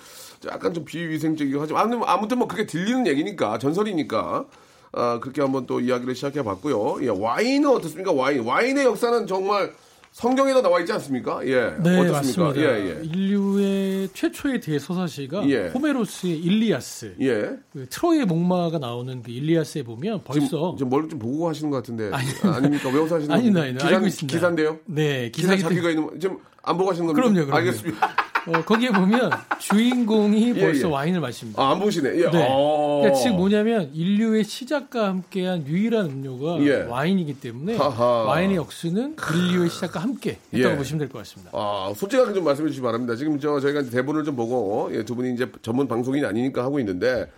약간 0.45 0.73
좀 0.73 0.85
비위생적이고 0.85 1.61
하지만 1.61 1.83
아무튼, 1.83 2.03
아무튼 2.07 2.37
뭐 2.39 2.47
그게 2.47 2.65
들리는 2.65 3.07
얘기니까 3.07 3.57
전설이니까 3.57 4.45
아, 4.93 5.19
그렇게 5.19 5.41
한번 5.41 5.65
또 5.65 5.79
이야기를 5.79 6.15
시작해 6.15 6.43
봤고요. 6.43 7.05
예, 7.05 7.09
와인은 7.09 7.69
어떻습니까? 7.69 8.11
와인. 8.11 8.41
와인의 8.41 8.85
역사는 8.85 9.27
정말 9.27 9.73
성경에도 10.11 10.61
나와 10.61 10.79
있지 10.79 10.91
않습니까? 10.93 11.45
예. 11.45 11.75
네, 11.83 11.99
어떻습니까? 11.99 12.11
맞습니다. 12.13 12.61
예, 12.61 12.89
예. 12.89 13.01
인류의 13.03 14.09
최초의 14.13 14.61
대서사시가 14.61 15.47
예. 15.49 15.67
호메로스의 15.67 16.39
일리아스. 16.39 17.15
예. 17.21 17.51
그 17.71 17.85
트로이의 17.89 18.25
목마가 18.25 18.79
나오는 18.79 19.21
그 19.21 19.31
일리아스에 19.31 19.83
보면 19.83 20.23
벌써 20.23 20.75
지금 20.77 20.89
뭘 20.89 21.07
좀 21.07 21.19
보고 21.19 21.47
하시는 21.47 21.69
것 21.69 21.77
같은데 21.77 22.09
아, 22.11 22.59
닙니까 22.59 22.89
외워서 22.89 23.15
하시는 23.15 23.53
거 23.53 23.61
아니다. 23.61 23.77
기사, 23.83 23.87
알고 23.95 24.07
있습니다. 24.07 24.35
기사인데요? 24.37 24.79
네, 24.85 25.29
기사 25.31 25.55
기사기 25.55 25.75
자기가 25.75 25.89
있는 25.91 26.19
지금 26.19 26.37
안 26.63 26.77
보고 26.77 26.89
하시는 26.89 27.05
겁니까? 27.07 27.21
그럼요, 27.29 27.45
그럼요. 27.45 27.57
알겠습니다. 27.57 28.15
어, 28.47 28.63
거기에 28.63 28.89
보면 28.91 29.31
주인공이 29.59 30.53
예, 30.55 30.59
벌써 30.61 30.87
예. 30.87 30.91
와인을 30.91 31.19
마십니다. 31.19 31.61
아, 31.61 31.71
안 31.71 31.79
보시네. 31.79 32.09
예. 32.17 32.29
네. 32.31 32.47
어. 32.49 33.01
그러니까 33.01 33.21
즉 33.23 33.35
뭐냐면 33.35 33.91
인류의 33.93 34.43
시작과 34.43 35.07
함께한 35.07 35.67
유일한 35.67 36.05
음료가 36.05 36.63
예. 36.65 36.83
와인이기 36.83 37.39
때문에 37.39 37.75
하하. 37.77 38.23
와인의 38.23 38.55
역수는 38.55 39.15
인류의 39.35 39.69
시작과 39.69 39.99
함께 39.99 40.37
했다고 40.53 40.73
예. 40.73 40.77
보시면 40.77 40.99
될 40.99 41.09
것 41.09 41.19
같습니다. 41.19 41.51
아, 41.53 41.93
솔직하게 41.95 42.33
좀 42.33 42.43
말씀해 42.43 42.69
주시기 42.69 42.83
바랍니다. 42.83 43.15
지금 43.15 43.39
저 43.39 43.59
저희가 43.59 43.83
대본을 43.83 44.23
좀 44.23 44.35
보고 44.35 44.89
예, 44.93 45.03
두 45.03 45.15
분이 45.15 45.33
이제 45.33 45.51
전문 45.61 45.87
방송인이 45.87 46.25
아니니까 46.25 46.63
하고 46.63 46.79
있는데 46.79 47.29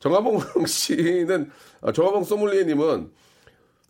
정하봉 0.00 0.40
씨는 0.66 1.50
아, 1.82 1.92
정하봉 1.92 2.24
소믈리에님은 2.24 3.08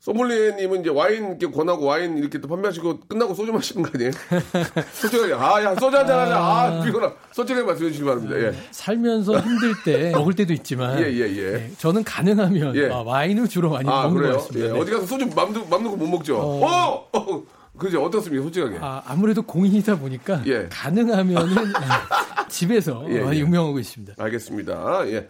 소믈리에님은 0.00 0.80
이제 0.80 0.88
와인 0.90 1.37
이렇게 1.38 1.47
권하고 1.47 1.85
와인 1.85 2.16
이렇게 2.16 2.40
또 2.40 2.49
판매하시고 2.49 3.00
끝나고 3.07 3.35
소주 3.35 3.52
마시는 3.52 3.83
거 3.83 3.90
아니에요? 3.95 4.11
솔직하게 4.95 5.35
아야 5.35 5.75
소주 5.75 5.95
한잔 5.97 6.19
하자 6.19 6.37
아 6.38 6.83
피곤하 6.83 7.12
솔직하게 7.33 7.66
말씀해 7.66 7.90
주시기 7.90 8.07
바랍니다. 8.07 8.37
예. 8.38 8.52
살면서 8.71 9.38
힘들 9.40 9.75
때 9.85 10.11
먹을 10.16 10.33
때도 10.35 10.54
있지만 10.54 10.99
예, 11.00 11.04
예, 11.12 11.21
예. 11.37 11.50
네, 11.52 11.71
저는 11.76 12.02
가능하면 12.04 12.76
예. 12.76 12.88
아, 12.90 13.02
와인을 13.02 13.47
주로 13.49 13.69
많이 13.71 13.88
아 13.90 14.04
먹는 14.04 14.14
것 14.14 14.21
그래요? 14.23 14.33
같습니다. 14.38 14.66
예. 14.69 14.73
네. 14.73 14.80
어디 14.80 14.90
가서 14.90 15.07
소주 15.07 15.26
맘, 15.37 15.52
놓- 15.52 15.69
맘 15.69 15.83
놓고 15.83 15.97
못 15.97 16.07
먹죠. 16.07 16.38
어, 16.38 17.09
어, 17.12 17.42
그죠? 17.76 18.02
어떻습니까? 18.02 18.42
솔직하게. 18.45 18.78
아, 18.80 19.02
아무래도 19.07 19.42
공인이다 19.42 19.97
보니까 19.99 20.42
예. 20.47 20.66
가능하면은 20.71 21.73
집에서 22.49 23.04
예, 23.11 23.21
많이 23.21 23.37
예. 23.37 23.40
유명하고 23.40 23.78
있습니다. 23.78 24.14
알겠습니다. 24.19 25.02
예. 25.09 25.28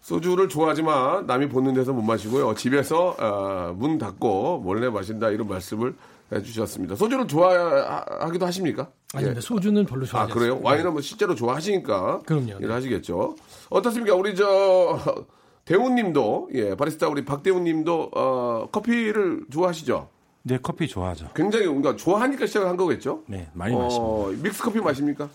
소주를 0.00 0.48
좋아하지만 0.48 1.26
남이 1.26 1.48
보는 1.48 1.74
데서 1.74 1.92
못 1.92 2.02
마시고요. 2.02 2.54
집에서 2.54 3.14
아, 3.18 3.72
문 3.76 3.98
닫고 3.98 4.60
몰래 4.60 4.88
마신다 4.88 5.28
이런 5.30 5.46
말씀을 5.48 5.94
해주셨습니다. 6.32 6.94
소주를 6.96 7.26
좋아하기도 7.26 8.46
하십니까? 8.46 8.88
아닙니다. 9.12 9.38
예. 9.38 9.40
소주는 9.40 9.84
별로 9.84 10.04
아 10.04 10.06
좋아하지 10.06 10.32
그래요? 10.32 10.50
않습니다. 10.52 10.70
와인은 10.70 10.92
뭐 10.92 11.00
실제로 11.00 11.34
좋아하시니까 11.34 12.20
그럼요. 12.20 12.58
일을 12.60 12.72
하시겠죠. 12.72 13.34
어떻습니까? 13.68 14.14
우리 14.14 14.34
저 14.36 15.26
대우님도 15.66 16.50
예 16.54 16.74
바리스타 16.76 17.08
우리 17.08 17.24
박대우님도 17.24 18.10
어, 18.14 18.68
커피를 18.72 19.44
좋아하시죠? 19.50 20.08
네, 20.42 20.58
커피 20.62 20.88
좋아하죠. 20.88 21.28
굉장히 21.34 21.66
그러니까 21.66 21.96
좋아하니까 21.96 22.46
시작을 22.46 22.66
한 22.68 22.76
거겠죠? 22.76 23.22
네, 23.26 23.48
많이 23.52 23.74
마십니다. 23.76 24.02
어, 24.04 24.32
믹스 24.42 24.62
커피 24.62 24.80
마십니까? 24.80 25.28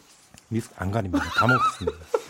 미스 0.50 0.70
안 0.78 0.92
가립니다. 0.92 1.24
다 1.38 1.46
먹습니다. 1.48 1.98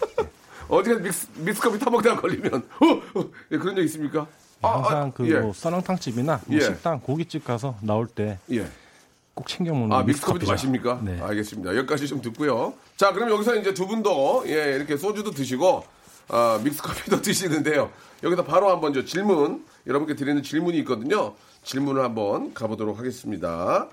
어디가 0.67 0.99
믹스, 0.99 1.28
믹스 1.36 1.62
커피 1.62 1.80
타먹다가 1.80 2.21
걸리면 2.21 2.54
어, 2.54 3.19
어, 3.19 3.30
예, 3.51 3.58
그런 3.58 3.75
적 3.75 3.82
있습니까? 3.84 4.28
아, 4.62 4.75
항상 4.78 4.97
아, 5.08 5.12
그 5.13 5.30
예. 5.30 5.39
뭐 5.39 5.54
썰렁탕집이나 5.54 6.41
뭐 6.45 6.56
예. 6.58 6.62
식당 6.62 6.99
고깃집 7.01 7.43
가서 7.45 7.75
나올 7.82 8.08
때꼭 8.08 8.39
예. 8.51 8.65
챙겨 9.47 9.73
먹는 9.73 9.91
아, 9.93 10.04
믹스 10.04 10.21
커피도 10.21 10.45
믹스커피죠. 10.45 10.51
마십니까? 10.51 10.99
네. 11.04 11.21
알겠습니다. 11.21 11.75
여기까지 11.75 12.08
좀 12.08 12.21
듣고요. 12.21 12.73
자, 12.97 13.12
그럼 13.13 13.30
여기서 13.30 13.56
이제 13.58 13.73
두 13.73 13.86
분도 13.88 14.43
예, 14.47 14.75
이렇게 14.75 14.97
소주도 14.97 15.32
드시고 15.32 15.84
아, 16.30 16.60
믹스 16.63 16.82
커피도 16.82 17.21
드시는데요. 17.23 17.91
여기다 18.23 18.43
바로 18.43 18.69
한번 18.69 18.93
저 18.93 19.04
질문 19.06 19.65
여러분께 19.86 20.15
드리는 20.15 20.41
질문이 20.41 20.78
있거든요. 20.80 21.36
질문을 21.63 22.04
한번 22.04 22.54
가보도록 22.54 22.97
하겠습니다. 22.97 23.88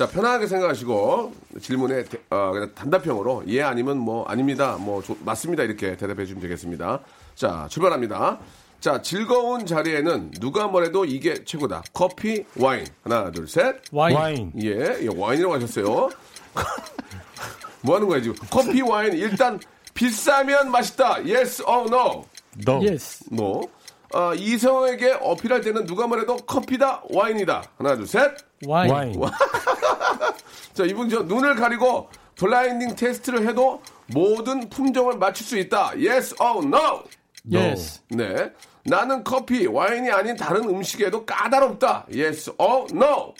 자, 0.00 0.06
편하게 0.08 0.46
생각하시고 0.46 1.34
질문에 1.60 2.04
대- 2.04 2.16
어, 2.30 2.54
단답형으로 2.74 3.42
예 3.48 3.60
아니면 3.60 3.98
뭐 3.98 4.24
아닙니다. 4.24 4.78
뭐 4.80 5.02
조- 5.02 5.14
맞습니다. 5.26 5.62
이렇게 5.62 5.94
대답해 5.98 6.20
주시면 6.24 6.40
되겠습니다. 6.40 7.00
자, 7.34 7.66
출발합니다. 7.68 8.38
자, 8.80 9.02
즐거운 9.02 9.66
자리에는 9.66 10.30
누가 10.40 10.68
뭐래도 10.68 11.04
이게 11.04 11.44
최고다. 11.44 11.82
커피, 11.92 12.46
와인. 12.56 12.86
하나, 13.04 13.30
둘, 13.30 13.46
셋. 13.46 13.76
와인. 13.92 14.16
와인. 14.16 14.52
예, 14.62 15.00
예, 15.02 15.08
와인이라고 15.14 15.56
하셨어요. 15.56 16.08
뭐 17.84 17.96
하는 17.96 18.08
거야, 18.08 18.22
지금? 18.22 18.36
커피, 18.50 18.80
와인, 18.80 19.12
일단 19.12 19.60
비싸면 19.92 20.70
맛있다. 20.70 21.16
Yes 21.26 21.62
or 21.68 21.84
no? 21.94 22.24
No. 22.66 22.82
Yes. 22.82 23.24
No. 23.30 23.68
아, 24.14 24.32
이성에게 24.34 25.18
어필할 25.20 25.60
때는 25.60 25.84
누가 25.84 26.06
말해도 26.06 26.36
커피다, 26.38 27.02
와인이다. 27.10 27.64
하나, 27.76 27.96
둘, 27.96 28.06
셋. 28.06 28.48
와인. 28.66 28.92
와인. 28.92 29.14
자, 30.74 30.84
이분 30.84 31.08
저 31.08 31.22
눈을 31.22 31.54
가리고 31.54 32.08
blinding 32.36 32.96
테스트를 32.96 33.46
해도 33.48 33.82
모든 34.06 34.68
품종을 34.68 35.18
맞출 35.18 35.46
수 35.46 35.58
있다. 35.58 35.92
Yes 35.96 36.34
or 36.40 36.64
no? 36.66 37.04
Yes. 37.50 38.00
네. 38.08 38.52
나는 38.84 39.22
커피, 39.24 39.66
와인이 39.66 40.10
아닌 40.10 40.36
다른 40.36 40.64
음식에도 40.68 41.24
까다롭다. 41.24 42.06
Yes 42.10 42.50
or 42.58 42.86
no? 42.92 43.34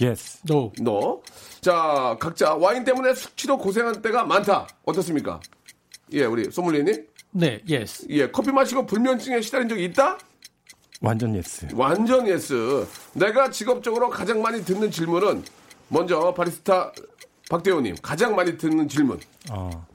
Yes. 0.00 0.40
No. 0.46 0.72
No. 0.80 1.20
자, 1.60 2.16
각자 2.20 2.54
와인 2.54 2.84
때문에 2.84 3.14
숙취로 3.14 3.58
고생한 3.58 4.00
때가 4.00 4.24
많다. 4.24 4.68
어떻습니까? 4.84 5.40
예, 6.12 6.24
우리 6.24 6.50
소믈리에님. 6.50 7.06
네, 7.32 7.60
yes. 7.68 8.06
예, 8.10 8.30
커피 8.30 8.52
마시고 8.52 8.86
불면증에 8.86 9.40
시달린 9.40 9.68
적이 9.68 9.84
있다? 9.86 10.18
완전 11.00 11.34
yes. 11.36 11.66
완전 11.74 12.26
yes. 12.26 12.86
내가 13.12 13.50
직업적으로 13.50 14.10
가장 14.10 14.42
많이 14.42 14.64
듣는 14.64 14.90
질문은 14.90 15.44
먼저 15.88 16.34
바리스타 16.34 16.92
박대호님 17.50 17.96
가장 18.02 18.34
많이 18.34 18.58
듣는 18.58 18.88
질문. 18.88 19.20
어. 19.50 19.86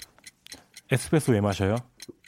에스프레소 0.91 1.31
왜 1.33 1.41
마셔요? 1.41 1.75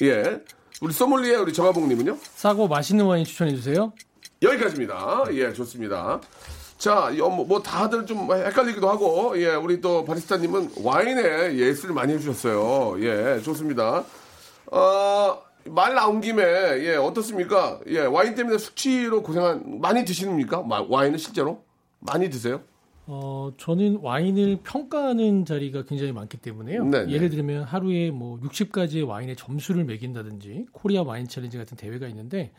예, 0.01 0.41
우리 0.81 0.93
소믈리에 0.93 1.35
우리 1.35 1.53
정하봉님은요? 1.53 2.17
싸고 2.35 2.67
맛있는 2.67 3.05
와인 3.05 3.23
추천해 3.23 3.55
주세요. 3.55 3.93
여기까지입니다. 4.41 5.25
예, 5.31 5.53
좋습니다. 5.53 6.19
자, 6.77 7.09
이, 7.11 7.21
어, 7.21 7.29
뭐, 7.29 7.45
뭐 7.45 7.61
다들 7.61 8.05
좀 8.05 8.31
헷갈리기도 8.31 8.89
하고, 8.89 9.33
예, 9.41 9.55
우리 9.55 9.79
또 9.79 10.03
바리스타님은 10.03 10.71
와인에 10.83 11.55
yes를 11.55 11.95
많이 11.95 12.13
해주셨어요. 12.13 12.97
예, 13.01 13.41
좋습니다. 13.41 14.03
어, 14.71 15.41
말 15.67 15.95
나온 15.95 16.21
김에, 16.21 16.43
예, 16.43 16.95
어떻습니까? 16.95 17.79
예, 17.87 18.01
와인 18.01 18.35
때문에 18.35 18.57
숙취로 18.57 19.23
고생한, 19.23 19.79
많이 19.81 20.05
드시습니까? 20.05 20.61
마- 20.61 20.85
와인은 20.87 21.17
실제로? 21.17 21.63
많이 21.99 22.29
드세요? 22.29 22.61
어, 23.07 23.51
저는 23.57 23.99
와인을 24.01 24.59
평가하는 24.63 25.45
자리가 25.45 25.85
굉장히 25.85 26.11
많기 26.11 26.37
때문에요. 26.37 26.85
네네. 26.85 27.11
예를 27.11 27.29
들면 27.29 27.63
하루에 27.63 28.09
뭐 28.11 28.39
60가지의 28.39 29.07
와인의 29.07 29.35
점수를 29.35 29.83
매긴다든지 29.85 30.67
코리아 30.71 31.03
와인 31.03 31.27
챌린지 31.27 31.57
같은 31.57 31.77
대회가 31.77 32.07
있는데 32.07 32.51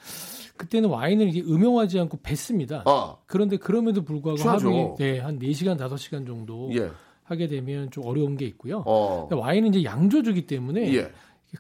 그때는 0.57 0.89
와인을 0.89 1.29
이게 1.29 1.41
음용하지 1.41 1.99
않고 1.99 2.19
뱉습니다. 2.23 2.85
아. 2.87 3.17
그런데 3.27 3.57
그럼에도 3.57 4.05
불구하고 4.05 4.39
취하죠. 4.41 4.69
하루에 4.69 4.95
네, 4.99 5.19
한 5.19 5.39
4시간, 5.41 5.79
5시간 5.79 6.25
정도 6.27 6.71
예. 6.75 6.91
하게 7.25 7.49
되면 7.49 7.91
좀 7.91 8.05
어려운 8.07 8.37
게 8.37 8.45
있고요. 8.47 8.85
어. 8.87 9.29
와인은 9.33 9.75
이제 9.75 9.83
양조주기 9.85 10.47
때문에 10.47 10.95
예. 10.95 11.11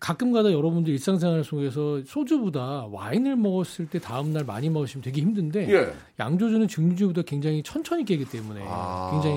가끔가다 0.00 0.52
여러분들 0.52 0.92
일상생활 0.92 1.44
속에서 1.44 2.00
소주보다 2.06 2.86
와인을 2.90 3.36
먹었을 3.36 3.86
때 3.88 3.98
다음날 3.98 4.44
많이 4.44 4.68
먹으시면 4.70 5.02
되게 5.02 5.20
힘든데 5.20 5.72
예. 5.72 5.92
양조주는 6.18 6.66
증류주보다 6.68 7.22
굉장히 7.22 7.62
천천히 7.62 8.04
깨기 8.04 8.24
때문에 8.24 8.62
아. 8.66 9.10
굉장히 9.12 9.36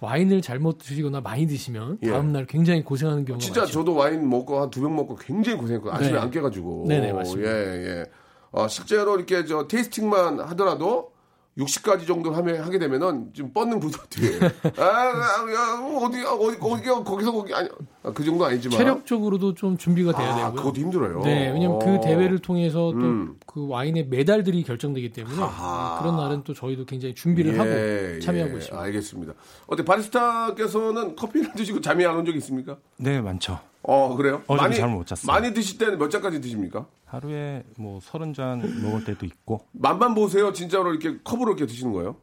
와인을 0.00 0.42
잘못 0.42 0.78
드시거나 0.78 1.20
많이 1.20 1.46
드시면 1.46 1.98
예. 2.02 2.10
다음날 2.10 2.46
굉장히 2.46 2.82
고생하는 2.82 3.24
경우가 3.24 3.42
진짜 3.44 3.60
많죠. 3.62 3.72
저도 3.72 3.94
와인 3.94 4.28
먹고 4.28 4.60
한 4.60 4.70
두 4.70 4.80
병 4.80 4.94
먹고 4.96 5.16
굉장히 5.16 5.58
고생했고 5.58 5.90
아침에 5.92 6.12
네. 6.12 6.18
안 6.18 6.30
깨가지고. 6.30 6.84
네네, 6.88 7.12
맞습니다. 7.12 7.50
예, 7.50 7.56
예. 8.00 8.04
어, 8.50 8.66
실제로 8.68 9.16
이렇게 9.16 9.44
저 9.44 9.66
테이스팅만 9.68 10.40
하더라도 10.40 11.12
60가지 11.58 12.06
정도 12.06 12.30
하면 12.30 12.60
하게 12.62 12.78
되면은 12.78 13.30
좀 13.34 13.52
뻗는 13.52 13.80
뒤에. 14.10 14.38
아, 14.78 14.82
아, 14.84 15.52
야, 15.52 15.82
어디 16.06 16.22
어디 16.24 16.58
어디 16.60 17.04
거기서 17.04 17.32
거기 17.32 17.52
아니 17.52 17.68
아, 18.08 18.12
그 18.12 18.24
정도 18.24 18.44
아니지만 18.44 18.76
체력적으로도 18.78 19.54
좀 19.54 19.76
준비가 19.76 20.12
돼야 20.16 20.30
아, 20.32 20.36
되고요. 20.36 20.52
그것도 20.54 20.80
힘들어요. 20.80 21.20
네, 21.22 21.50
왜냐면 21.52 21.78
그 21.78 21.96
어. 21.96 22.00
대회를 22.00 22.38
통해서 22.40 22.90
음. 22.90 23.36
또그 23.46 23.68
와인의 23.68 24.06
메달들이 24.08 24.62
결정되기 24.64 25.10
때문에 25.12 25.42
아하. 25.42 25.98
그런 26.00 26.16
날은 26.16 26.42
또 26.44 26.54
저희도 26.54 26.84
굉장히 26.86 27.14
준비를 27.14 27.54
예, 27.54 27.56
하고 27.58 28.20
참여하고 28.20 28.52
예, 28.54 28.56
있습니다. 28.58 28.80
알겠습니다. 28.82 29.32
어때 29.66 29.84
바리스타께서는 29.84 31.16
커피를 31.16 31.52
드시고 31.54 31.80
잠이 31.80 32.04
안 32.04 32.16
온 32.16 32.24
적 32.24 32.34
있습니까? 32.36 32.76
네, 32.96 33.20
많죠. 33.20 33.58
어 33.82 34.14
그래요? 34.16 34.42
어제도 34.48 34.72
잠을 34.74 34.96
못 34.96 35.06
잤어요. 35.06 35.26
많이 35.32 35.54
드실 35.54 35.78
때는 35.78 35.98
몇 35.98 36.10
잔까지 36.10 36.40
드십니까? 36.40 36.86
하루에 37.06 37.62
뭐 37.78 38.00
서른 38.02 38.34
잔 38.34 38.60
먹을 38.82 39.04
때도 39.04 39.24
있고 39.24 39.62
맛만 39.72 40.14
보세요. 40.14 40.52
진짜로 40.52 40.90
이렇게 40.90 41.18
컵으로 41.24 41.52
이렇게 41.52 41.64
드시는 41.66 41.92
거예요? 41.92 42.16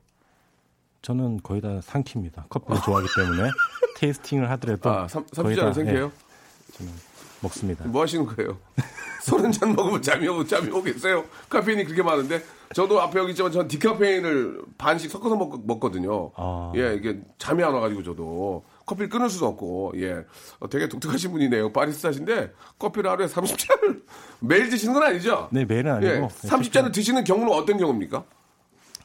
저는 1.06 1.39
거의 1.44 1.62
다 1.62 1.68
삼킵니다. 1.82 2.50
커피를 2.50 2.82
좋아하기 2.82 3.08
때문에 3.15 3.52
테이스팅을 3.98 4.50
하더라도 4.52 4.89
아, 4.89 5.08
삼, 5.08 5.24
거의 5.36 5.56
30잔을 5.56 5.62
다, 5.62 5.74
생겨요? 5.74 6.06
예, 6.06 6.74
저는 6.78 6.94
먹습니다. 7.41 7.86
뭐 7.86 8.02
하시는 8.02 8.26
거예요? 8.26 8.58
서른 9.22 9.52
잔 9.52 9.76
먹으면 9.76 10.02
잠이 10.02 10.28
오고 10.28 10.48
잠이 10.48 10.72
오겠어요? 10.72 11.24
카페인이 11.48 11.84
그렇게 11.84 12.02
많은데 12.02 12.41
저도 12.74 13.00
앞에 13.02 13.20
여기 13.20 13.32
있지만 13.32 13.52
전 13.52 13.68
디카페인을 13.68 14.63
반씩 14.80 15.12
섞어서 15.12 15.36
먹, 15.36 15.68
먹거든요. 15.68 16.32
아. 16.38 16.72
예, 16.76 16.96
이게 16.96 17.22
잠이 17.38 17.63
안 17.63 17.76
와가지고 17.76 18.02
저도 18.02 18.65
커피를 18.88 19.08
끊을 19.08 19.30
수도 19.30 19.46
없고 19.46 19.94
예, 19.98 20.26
어, 20.60 20.68
되게 20.72 20.89
독특하신 20.89 21.32
분이네요. 21.34 21.72
바리스타신데 21.72 22.52
커피를 22.80 23.12
하루에 23.12 23.28
30잔을 23.28 24.02
매일 24.41 24.72
드시는 24.72 24.96
건 24.96 25.04
아니죠? 25.04 25.50
네, 25.52 25.65
매일은 25.65 25.91
아니고 25.91 26.12
예, 26.13 26.48
30잔을 26.48 26.91
드시는 26.91 27.24
경우는 27.24 27.54
어떤 27.54 27.78
경우입니까? 27.78 28.24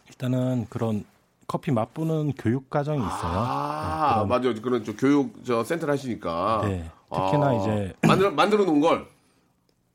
일단은 0.08 0.66
그런 0.70 1.04
커피 1.50 1.72
맛보는 1.72 2.34
교육 2.38 2.70
과정이 2.70 3.00
있어요. 3.00 3.10
아, 3.12 4.24
맞아요. 4.28 4.54
그런 4.62 4.84
저 4.84 4.94
교육 4.94 5.44
저 5.44 5.64
센터를 5.64 5.92
하시니까. 5.92 6.60
네, 6.64 6.88
특히나 7.12 7.48
아, 7.48 7.54
이제 7.54 7.92
만들어 8.06 8.30
만들어 8.30 8.64
놓은 8.64 8.80
걸 8.80 9.04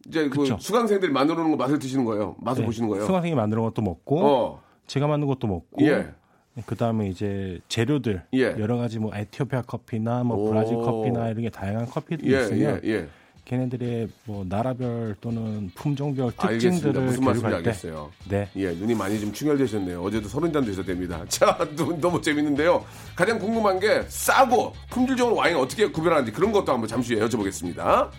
이제 0.05 0.27
그. 0.27 0.45
수강생들이 0.59 1.13
만들어 1.13 1.37
놓은 1.37 1.51
거 1.51 1.55
맛을 1.55 1.79
드시는 1.79 2.03
거예요. 2.03 2.35
맛을 2.39 2.63
네, 2.63 2.65
보시는 2.65 2.89
거예요. 2.89 3.05
수강생이 3.05 3.35
만드는 3.35 3.63
것도 3.63 3.81
먹고 3.81 4.25
어. 4.25 4.61
제가 4.87 5.07
만든 5.07 5.29
것도 5.29 5.47
먹고 5.47 5.85
예. 5.85 6.09
그 6.65 6.75
다음에 6.75 7.07
이제 7.07 7.61
재료들 7.69 8.25
예. 8.33 8.43
여러 8.59 8.75
가지 8.75 8.99
뭐 8.99 9.15
에티오피아 9.15 9.61
커피나 9.61 10.25
뭐 10.25 10.35
오. 10.35 10.49
브라질 10.49 10.75
커피나 10.75 11.29
이런 11.29 11.41
게 11.43 11.49
다양한 11.49 11.85
커피들이 11.85 12.33
예, 12.33 12.41
있으면 12.41 12.81
예, 12.83 12.89
예. 12.89 13.07
걔네들의 13.45 14.09
뭐 14.25 14.43
나라별 14.47 15.15
또는 15.21 15.71
품종별 15.75 16.31
알겠습니다. 16.35 16.49
특징들을 16.49 17.05
무슨 17.05 17.23
말씀인지 17.23 17.55
알겠어요. 17.55 18.11
네. 18.27 18.49
예, 18.55 18.71
눈이 18.71 18.95
많이 18.95 19.19
좀 19.19 19.31
충혈되셨네요. 19.31 20.01
어제도 20.01 20.27
서른 20.27 20.51
잔 20.51 20.65
드셨답니다. 20.65 21.23
자, 21.29 21.57
너무, 21.75 21.99
너무 22.01 22.21
재밌는데요. 22.21 22.83
가장 23.15 23.37
궁금한 23.37 23.79
게 23.79 24.03
싸고 24.07 24.73
품질 24.89 25.15
좋은 25.15 25.33
와인 25.33 25.55
어떻게 25.55 25.85
구별하는지 25.87 26.31
그런 26.31 26.51
것도 26.51 26.71
한번 26.73 26.87
잠시 26.87 27.13
후에 27.13 27.25
여쭤보겠습니다. 27.27 28.09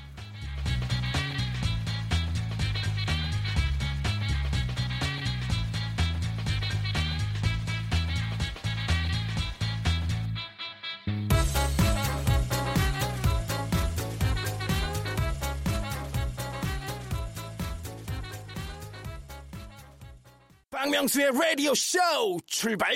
박명수의 21.06 21.30
라디오 21.32 21.72
쇼 21.74 21.98
출발! 22.46 22.92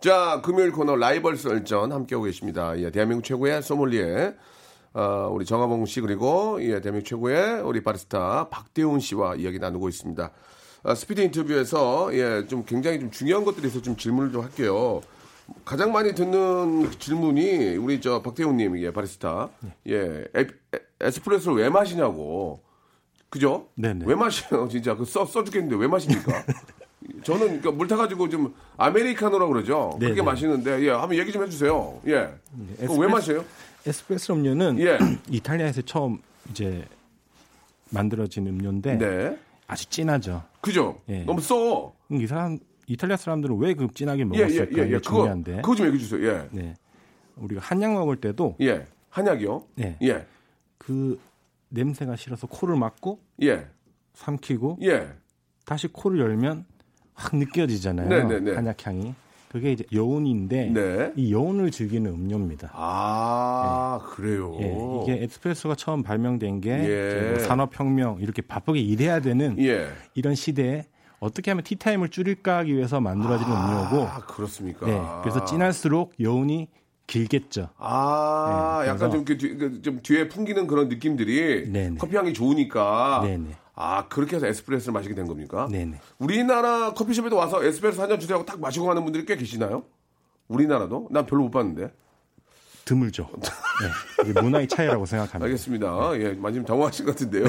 자, 0.00 0.40
금요일 0.44 0.72
코너 0.72 0.96
라이벌 0.96 1.36
썰전 1.36 1.92
함께하고 1.92 2.24
계십니다. 2.24 2.78
예, 2.78 2.90
대한민국 2.90 3.24
최고의 3.24 3.62
소믈리에, 3.62 4.34
어, 4.94 5.28
우리 5.32 5.44
정하봉 5.44 5.86
씨, 5.86 6.00
그리고, 6.00 6.58
예, 6.60 6.80
대한민국 6.80 7.08
최고의 7.08 7.60
우리 7.60 7.82
바리스타 7.82 8.48
박대훈 8.48 9.00
씨와 9.00 9.36
이야기 9.36 9.58
나누고 9.58 9.88
있습니다. 9.88 10.30
아, 10.82 10.94
스피드 10.94 11.20
인터뷰에서, 11.20 12.10
예, 12.14 12.46
좀 12.46 12.64
굉장히 12.64 13.00
좀 13.00 13.10
중요한 13.10 13.44
것들이 13.44 13.68
있어서 13.68 13.82
좀 13.82 13.96
질문을 13.96 14.32
좀 14.32 14.42
할게요. 14.42 15.00
가장 15.64 15.92
많이 15.92 16.14
듣는 16.14 16.90
질문이 16.98 17.76
우리 17.76 18.00
저 18.00 18.22
박대훈님, 18.22 18.78
예, 18.80 18.92
바리스타. 18.92 19.50
예, 19.86 20.24
에, 20.34 20.40
에, 20.40 20.46
에스프레소를 21.00 21.62
왜 21.62 21.68
마시냐고. 21.70 22.62
그죠? 23.30 23.68
네네. 23.74 24.04
왜 24.06 24.14
마셔요? 24.14 24.68
진짜 24.70 24.96
그 24.96 25.04
써, 25.04 25.24
써 25.24 25.44
죽겠는데 25.44 25.76
왜 25.76 25.86
마십니까? 25.86 26.44
저는 27.22 27.46
그러니까 27.46 27.70
물 27.72 27.88
타가지고 27.88 28.28
좀 28.28 28.54
아메리카노라고 28.76 29.52
그러죠. 29.52 29.90
그렇게 29.98 30.16
네네. 30.16 30.22
마시는데 30.22 30.82
예 30.82 30.90
한번 30.90 31.16
얘기 31.16 31.32
좀 31.32 31.42
해주세요. 31.42 32.00
예. 32.06 32.12
왜 32.12 32.86
에스프레소- 32.86 33.08
마셔요? 33.10 33.44
에스프레소 33.86 34.34
음료는 34.34 34.78
예. 34.80 34.98
이탈리아에서 35.30 35.82
처음 35.82 36.18
이제 36.50 36.84
만들어진 37.90 38.46
음료인데 38.46 38.96
네. 38.98 39.38
아주 39.66 39.86
진하죠. 39.88 40.42
그죠? 40.60 41.00
예. 41.08 41.24
너무 41.24 41.40
써. 41.40 41.92
이 42.10 42.26
사람 42.26 42.58
이탈리아 42.86 43.16
사람들은 43.16 43.56
왜 43.58 43.74
그 43.74 43.86
진하게 43.94 44.20
예, 44.20 44.24
먹었을까 44.24 44.78
예, 44.78 44.82
예, 44.82 44.88
예. 44.88 44.92
그거, 44.98 45.00
중요한데. 45.00 45.56
그거 45.56 45.74
좀 45.74 45.86
얘기해 45.86 46.02
주세요. 46.02 46.26
예. 46.26 46.48
네. 46.50 46.74
우리가 47.36 47.60
한약 47.62 47.92
먹을 47.92 48.16
때도 48.16 48.56
예. 48.60 48.86
한약이요? 49.10 49.64
네. 49.76 49.96
예. 50.02 50.26
그 50.78 51.18
냄새가 51.70 52.16
싫어서 52.16 52.46
코를 52.46 52.76
막고 52.76 53.20
예. 53.42 53.66
삼키고 54.14 54.78
예. 54.82 55.08
다시 55.64 55.86
코를 55.88 56.18
열면 56.18 56.64
확 57.18 57.36
느껴지잖아요. 57.36 58.08
네, 58.08 58.24
네, 58.24 58.40
네. 58.40 58.54
한약 58.54 58.86
향이. 58.86 59.12
그게 59.50 59.72
이제 59.72 59.82
여운인데 59.92 60.66
네. 60.66 61.12
이 61.16 61.32
여운을 61.32 61.70
즐기는 61.70 62.08
음료입니다. 62.10 62.70
아, 62.74 63.98
그래요. 64.10 64.54
예, 64.60 64.76
이게 65.14 65.24
에스프레소가 65.24 65.74
처음 65.74 66.02
발명된 66.02 66.60
게 66.60 66.70
예. 66.70 67.30
뭐 67.30 67.38
산업혁명 67.38 68.18
이렇게 68.20 68.42
바쁘게 68.42 68.78
일해야 68.78 69.20
되는 69.20 69.56
예. 69.58 69.88
이런 70.14 70.34
시대에 70.34 70.84
어떻게 71.18 71.50
하면 71.50 71.64
티타임을 71.64 72.10
줄일까 72.10 72.58
하기 72.58 72.76
위해서 72.76 73.00
만들어지는 73.00 73.50
음료고 73.50 74.06
아, 74.06 74.20
그렇습니까? 74.26 74.86
네, 74.86 75.00
그래서 75.22 75.42
진할수록 75.46 76.12
여운이 76.20 76.68
길겠죠. 77.06 77.70
아, 77.78 78.80
네, 78.84 78.90
약간 78.90 79.10
좀, 79.10 79.24
그 79.24 79.38
뒤- 79.38 79.56
그좀 79.56 80.00
뒤에 80.02 80.28
풍기는 80.28 80.66
그런 80.66 80.90
느낌들이 80.90 81.72
네네. 81.72 81.96
커피 81.98 82.16
향이 82.16 82.34
좋으니까. 82.34 83.22
네네. 83.24 83.46
아, 83.80 84.08
그렇게 84.08 84.34
해서 84.36 84.46
에스프레소를 84.48 84.92
마시게 84.92 85.14
된 85.14 85.26
겁니까? 85.28 85.68
네네. 85.70 86.00
우리나라 86.18 86.92
커피숍에도 86.94 87.36
와서 87.36 87.62
에스프레소 87.64 88.02
한 88.02 88.08
잔 88.08 88.18
주세요 88.18 88.36
하고 88.36 88.44
딱 88.44 88.58
마시고 88.60 88.86
가는 88.86 89.04
분들이 89.04 89.24
꽤 89.24 89.36
계시나요? 89.36 89.84
우리나라도? 90.48 91.06
난 91.12 91.26
별로 91.26 91.44
못 91.44 91.50
봤는데. 91.52 91.92
드물죠. 92.84 93.28
네, 94.24 94.40
문화의 94.40 94.66
차이라고 94.66 95.04
생각합니다. 95.06 95.44
알겠습니다. 95.44 96.10
예, 96.20 96.32
많이 96.32 96.56
좀 96.56 96.64
당황하신 96.64 97.04
것 97.04 97.12
같은데요. 97.12 97.44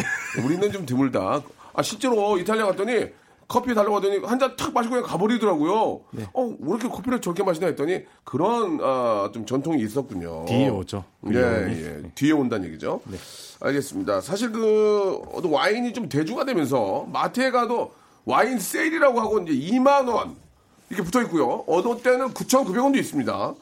우리는 0.46 0.72
좀 0.72 0.86
드물다. 0.86 1.42
아, 1.74 1.82
실제로 1.82 2.38
이탈리아 2.38 2.66
갔더니 2.68 3.08
커피 3.50 3.74
달라고 3.74 3.96
하더니 3.98 4.20
한 4.24 4.38
잔 4.40 4.56
탁 4.56 4.72
마시고 4.74 4.94
그냥 4.96 5.10
가버리더라고요. 5.10 6.02
네. 6.12 6.26
어, 6.34 6.44
왜 6.60 6.70
이렇게 6.70 6.88
커피를 6.88 7.20
저렇게 7.20 7.44
마시나 7.44 7.66
했더니 7.68 8.04
그런, 8.24 8.80
아, 8.82 9.32
좀 9.34 9.46
전통이 9.46 9.82
있었군요. 9.84 10.46
뒤에 10.48 10.70
오죠. 10.70 11.04
그 11.26 11.36
예. 11.36 11.42
예. 12.04 12.12
뒤에 12.16 12.32
온다는 12.32 12.68
얘기죠. 12.70 13.02
알겠습니다. 13.60 14.22
사실 14.22 14.52
그, 14.52 15.20
와인이 15.44 15.92
좀 15.94 16.08
대주가 16.08 16.46
되면서 16.46 17.06
마트에 17.12 17.50
가도 17.52 17.92
와인 18.24 18.60
세일이라고 18.60 19.20
하고 19.20 19.40
이제 19.40 19.52
2만 19.76 20.08
원 20.08 20.36
이렇게 20.90 21.04
붙어 21.04 21.22
있고요. 21.24 21.64
어느 21.68 21.98
때는 22.02 22.30
9,900원도 22.34 22.98
있습니다. 22.98 23.54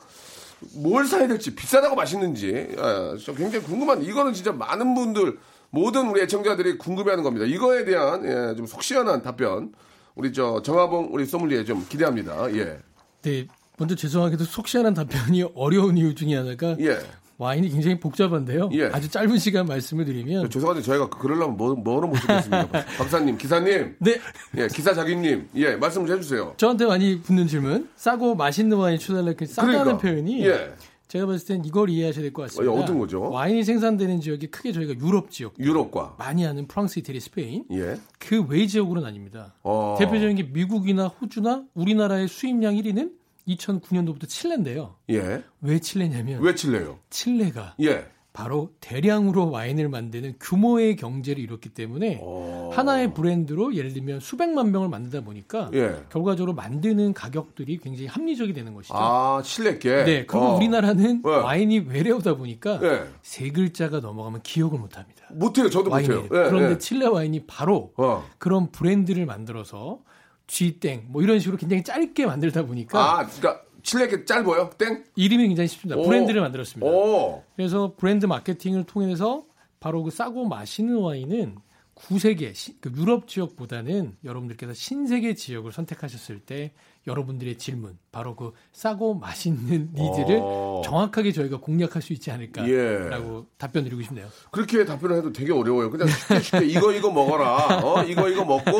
뭘 0.75 1.05
사야 1.05 1.27
될지 1.27 1.55
비싸다고 1.55 1.95
맛있는지 1.95 2.75
아, 2.77 3.15
저 3.23 3.33
굉장히 3.33 3.63
궁금한 3.65 4.03
이거는 4.03 4.33
진짜 4.33 4.51
많은 4.51 4.93
분들 4.95 5.37
모든 5.69 6.09
우리 6.09 6.21
애청자들이 6.21 6.77
궁금해하는 6.77 7.23
겁니다. 7.23 7.45
이거에 7.45 7.85
대한 7.85 8.23
예, 8.25 8.55
좀 8.55 8.65
속 8.67 8.83
시원한 8.83 9.21
답변 9.21 9.71
우리 10.15 10.33
저 10.33 10.61
정하봉 10.61 11.09
우리 11.11 11.25
소믈리에 11.25 11.63
좀 11.65 11.85
기대합니다. 11.87 12.51
예, 12.55 12.79
네, 13.21 13.47
먼저 13.77 13.95
죄송하게도 13.95 14.43
속 14.45 14.67
시원한 14.67 14.93
답변이 14.93 15.43
어려운 15.55 15.97
이유 15.97 16.15
중에 16.15 16.35
하나가 16.35 16.75
예. 16.79 16.97
와인이 17.39 17.69
굉장히 17.69 17.99
복잡한데요. 17.99 18.69
예. 18.73 18.85
아주 18.85 19.07
짧은 19.11 19.37
시간 19.37 19.67
말씀을 19.67 20.05
드리면 20.05 20.49
죄송한데 20.49 20.81
저희가 20.81 21.07
그러려면 21.09 21.55
뭐, 21.55 21.75
뭐로 21.75 22.07
모시겠습니까? 22.07 22.67
박사님, 22.97 23.37
기사님, 23.37 23.95
네, 23.99 24.19
예, 24.57 24.67
기사 24.67 24.91
자기님, 24.91 25.47
예, 25.55 25.75
말씀 25.75 26.03
좀 26.07 26.17
해주세요. 26.17 26.55
저한테 26.57 26.87
많이 26.87 27.21
붙는 27.21 27.45
질문. 27.45 27.89
싸고 27.95 28.33
맛있는 28.33 28.75
와인 28.77 28.97
추달라 28.97 29.33
그 29.33 29.45
싸다는 29.45 29.77
그러니까. 29.83 29.97
표현이 30.01 30.45
예. 30.47 30.73
제가 31.07 31.25
봤을 31.25 31.47
땐 31.47 31.65
이걸 31.65 31.89
이해하셔야 31.89 32.21
될 32.21 32.33
것 32.33 32.43
같습니다. 32.43 32.71
어, 32.71 32.79
어떤 32.81 32.99
거죠? 32.99 33.21
와인이 33.29 33.63
생산되는 33.63 34.19
지역이 34.21 34.47
크게 34.47 34.71
저희가 34.73 34.93
유럽 34.99 35.31
지역, 35.31 35.53
유럽과 35.59 36.15
많이 36.19 36.45
아는 36.45 36.67
프랑스, 36.67 36.99
이태리, 36.99 37.19
스페인 37.19 37.63
예, 37.71 37.97
그외 38.19 38.67
지역으로는 38.67 39.07
아닙니다. 39.07 39.55
어. 39.63 39.95
대표적인 39.99 40.35
게 40.35 40.43
미국이나 40.43 41.07
호주나 41.07 41.63
우리나라의 41.73 42.27
수입량 42.27 42.75
1위는 42.75 43.11
2009년도부터 43.47 44.27
칠레인데요. 44.27 44.95
예, 45.09 45.43
왜 45.61 45.79
칠레냐면 45.79 46.41
왜 46.41 46.53
칠래요? 46.53 46.99
칠레가 47.09 47.75
예, 47.81 48.05
바로 48.37 48.69
대량으로 48.81 49.49
와인을 49.49 49.89
만드는 49.89 50.35
규모의 50.39 50.95
경제를 50.95 51.41
이뤘기 51.41 51.69
때문에 51.69 52.19
어. 52.21 52.69
하나의 52.71 53.15
브랜드로 53.15 53.73
예를 53.75 53.93
들면 53.93 54.19
수백만 54.19 54.71
병을 54.71 54.89
만들다 54.89 55.21
보니까 55.21 55.71
예. 55.73 56.03
결과적으로 56.11 56.53
만드는 56.53 57.15
가격들이 57.15 57.79
굉장히 57.79 58.05
합리적이 58.05 58.53
되는 58.53 58.75
것이죠. 58.75 58.93
아, 58.95 59.41
칠레께. 59.43 60.03
네, 60.03 60.25
그리고 60.27 60.45
어. 60.45 60.55
우리나라는 60.55 61.23
네. 61.23 61.29
와인이 61.29 61.79
외래어다 61.89 62.35
보니까 62.35 62.79
예. 62.83 63.05
세 63.23 63.49
글자가 63.49 64.01
넘어가면 64.01 64.43
기억을 64.43 64.77
못 64.77 64.99
합니다. 64.99 65.25
못 65.31 65.57
해요. 65.57 65.67
저도 65.67 65.89
와인이. 65.89 66.07
못해요. 66.07 66.23
예, 66.25 66.47
그런데 66.47 66.73
예. 66.73 66.77
칠레 66.77 67.07
와인이 67.07 67.47
바로 67.47 67.91
어. 67.97 68.23
그런 68.37 68.71
브랜드를 68.71 69.25
만들어서 69.25 70.01
G땡 70.45 71.05
뭐 71.07 71.23
이런 71.23 71.39
식으로 71.39 71.57
굉장히 71.57 71.83
짧게 71.83 72.27
만들다 72.27 72.67
보니까 72.67 72.99
아, 72.99 73.25
그러니까 73.25 73.63
칠레 73.87 74.14
게 74.14 74.25
짧아요? 74.25 74.69
땡? 74.77 75.05
이름이 75.15 75.47
굉장히 75.47 75.69
쉽습니다. 75.69 75.99
오. 75.99 76.03
브랜드를 76.05 76.41
만들었습니다. 76.41 76.91
오. 76.91 77.41
그래서 77.55 77.93
브랜드 77.97 78.25
마케팅을 78.25 78.83
통해서 78.83 79.45
바로 79.79 80.03
그 80.03 80.11
싸고 80.11 80.45
맛있는 80.45 80.97
와인은 80.97 81.55
구세계 81.93 82.53
시- 82.53 82.79
그 82.81 82.91
유럽 82.97 83.27
지역보다는 83.29 84.17
여러분들께서 84.25 84.73
신세계 84.73 85.33
지역을 85.35 85.71
선택하셨을 85.71 86.39
때 86.41 86.73
여러분들의 87.07 87.57
질문 87.57 87.97
바로 88.11 88.35
그 88.35 88.51
싸고 88.73 89.15
맛있는 89.15 89.91
needs를 89.95 90.39
어. 90.41 90.81
정확하게 90.83 91.31
저희가 91.31 91.59
공략할 91.61 92.01
수 92.01 92.11
있지 92.11 92.29
않을까라고 92.29 92.69
예. 92.71 93.43
답변 93.57 93.85
드리고 93.85 94.01
싶네요. 94.03 94.27
그렇게 94.51 94.83
답변을 94.83 95.15
해도 95.17 95.31
되게 95.31 95.53
어려워요. 95.53 95.89
그냥 95.89 96.09
쉽게 96.09 96.39
쉽게 96.41 96.65
이거 96.65 96.91
이거 96.91 97.09
먹어라. 97.09 97.79
어, 97.83 98.03
이거 98.03 98.27
이거 98.29 98.43
먹고 98.43 98.71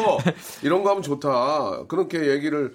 이런 0.64 0.84
거 0.84 0.90
하면 0.90 1.02
좋다. 1.02 1.86
그렇게 1.88 2.30
얘기를 2.32 2.74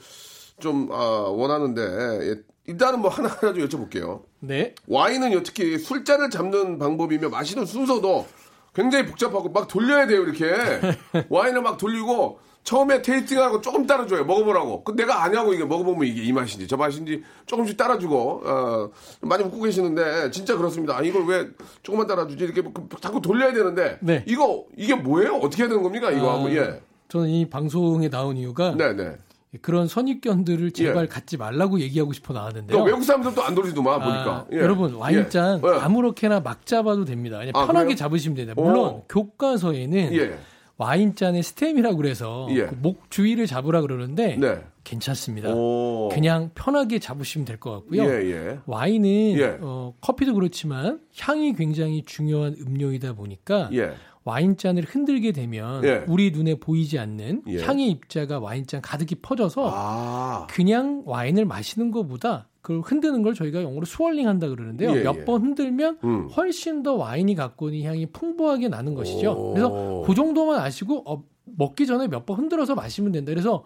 좀 0.61 0.89
아, 0.93 0.97
원하는데 1.29 1.83
예, 2.31 2.35
일단은 2.67 3.01
뭐 3.01 3.11
하나 3.11 3.29
하나 3.29 3.53
좀 3.53 3.67
여쭤볼게요. 3.69 4.23
네. 4.41 4.75
와인은 4.87 5.43
특히 5.43 5.79
술자를 5.79 6.31
잡는 6.31 6.79
방법이며 6.79 7.29
마시는 7.29 7.67
순서도 7.67 8.27
굉장히 8.75 9.07
복잡하고 9.07 9.51
막 9.51 9.69
돌려야 9.69 10.07
돼요 10.07 10.23
이렇게. 10.23 10.53
와인을 11.29 11.63
막 11.63 11.77
돌리고 11.79 12.39
처음에 12.65 13.03
테이스팅하고 13.03 13.61
조금 13.61 13.87
따라줘요 13.89 14.25
먹어보라고. 14.25 14.85
그 14.85 14.93
내가 14.95 15.25
아냐고 15.25 15.53
이게 15.53 15.65
먹어보면 15.65 16.07
이게 16.07 16.23
이 16.23 16.33
맛인지 16.33 16.69
저 16.69 16.77
맛인지 16.77 17.23
조금씩 17.47 17.77
따라주고 17.77 18.43
어, 18.45 18.91
많이 19.23 19.43
먹고 19.43 19.61
계시는데 19.63 20.31
진짜 20.31 20.57
그렇습니다. 20.57 20.97
아, 20.97 21.03
이걸 21.03 21.27
왜 21.27 21.49
조금만 21.83 22.07
따라주지? 22.07 22.45
이렇게 22.45 22.63
그- 22.63 22.89
자꾸 23.01 23.21
돌려야 23.21 23.53
되는데 23.53 23.99
네. 24.01 24.25
이거 24.29 24.65
이게 24.77 24.95
뭐예요? 24.95 25.37
어떻게 25.39 25.65
해야 25.65 25.69
되는 25.69 25.83
겁니까? 25.83 26.13
이거 26.13 26.31
아, 26.31 26.35
하면 26.39 26.53
예. 26.55 26.81
저는 27.09 27.29
이 27.29 27.51
방송에 27.51 28.09
나온 28.09 28.37
이유가 28.37 28.77
네네 28.77 29.17
그런 29.61 29.87
선입견들을 29.87 30.71
제발 30.71 31.05
예. 31.05 31.09
갖지 31.09 31.37
말라고 31.37 31.81
얘기하고 31.81 32.13
싶어 32.15 32.33
나왔는데요. 32.33 32.79
또 32.79 32.85
외국 32.85 33.05
사람들도 33.05 33.43
안 33.43 33.55
돌리더만 33.55 34.01
아, 34.01 34.05
보니까 34.05 34.47
예. 34.53 34.57
여러분 34.59 34.95
와인잔 34.95 35.61
예. 35.63 35.69
예. 35.69 35.81
아무렇게나 35.81 36.41
막 36.41 36.65
잡아도 36.65 37.05
됩니다. 37.05 37.39
그냥 37.39 37.53
아, 37.55 37.67
편하게 37.67 37.85
그래요? 37.89 37.97
잡으시면 37.97 38.37
됩니다. 38.37 38.55
물론 38.61 38.79
오. 38.87 39.05
교과서에는 39.09 40.15
예. 40.15 40.39
와인잔의 40.79 41.43
스템이라고 41.43 41.97
그래서 41.97 42.49
예. 42.51 42.65
그목 42.67 43.11
주위를 43.11 43.47
잡으라 43.47 43.83
그러는데 43.83 44.37
네. 44.37 44.63
괜찮습니다. 44.85 45.51
오. 45.55 46.09
그냥 46.13 46.51
편하게 46.55 46.99
잡으시면 46.99 47.45
될 47.45 47.59
것 47.61 47.71
같고요. 47.73 48.03
예, 48.05 48.09
예. 48.33 48.59
와인은 48.67 49.11
예. 49.39 49.59
어, 49.61 49.93
커피도 50.01 50.35
그렇지만 50.35 50.99
향이 51.21 51.53
굉장히 51.55 52.03
중요한 52.05 52.57
음료이다 52.59 53.13
보니까 53.13 53.69
예. 53.75 53.93
와인잔을 54.25 54.85
흔들게 54.85 55.33
되면 55.33 55.83
예. 55.85 56.05
우리 56.09 56.31
눈에 56.31 56.55
보이지 56.57 56.99
않는 56.99 57.43
예. 57.49 57.63
향의 57.63 57.89
입자가 57.91 58.39
와인잔 58.39 58.81
가득히 58.83 59.17
퍼져서 59.17 59.71
아. 59.73 60.47
그냥 60.49 61.03
와인을 61.07 61.45
마시는 61.45 61.91
것보다 61.91 62.49
그걸 62.61 62.81
흔드는 62.83 63.23
걸 63.23 63.35
저희가 63.35 63.63
영어로 63.63 63.85
swirling 63.85 64.29
한다 64.29 64.49
그러는데요. 64.49 64.93
예, 64.93 64.99
예. 64.99 65.03
몇번 65.03 65.43
흔들면 65.43 65.99
음. 66.05 66.29
훨씬 66.29 66.85
더 66.85 66.95
와인이 66.95 67.35
갖고 67.35 67.71
있는 67.71 67.89
향이 67.89 68.07
풍부하게 68.13 68.69
나는 68.69 68.95
것이죠. 68.95 69.33
오. 69.33 69.53
그래서 69.55 70.05
그 70.07 70.15
정도만 70.15 70.61
아시고 70.61 71.03
어, 71.05 71.25
먹기 71.45 71.87
전에 71.87 72.07
몇 72.07 72.25
번 72.25 72.39
흔들어서 72.39 72.77
마시면 72.77 73.11
된다. 73.11 73.33
그래서 73.33 73.65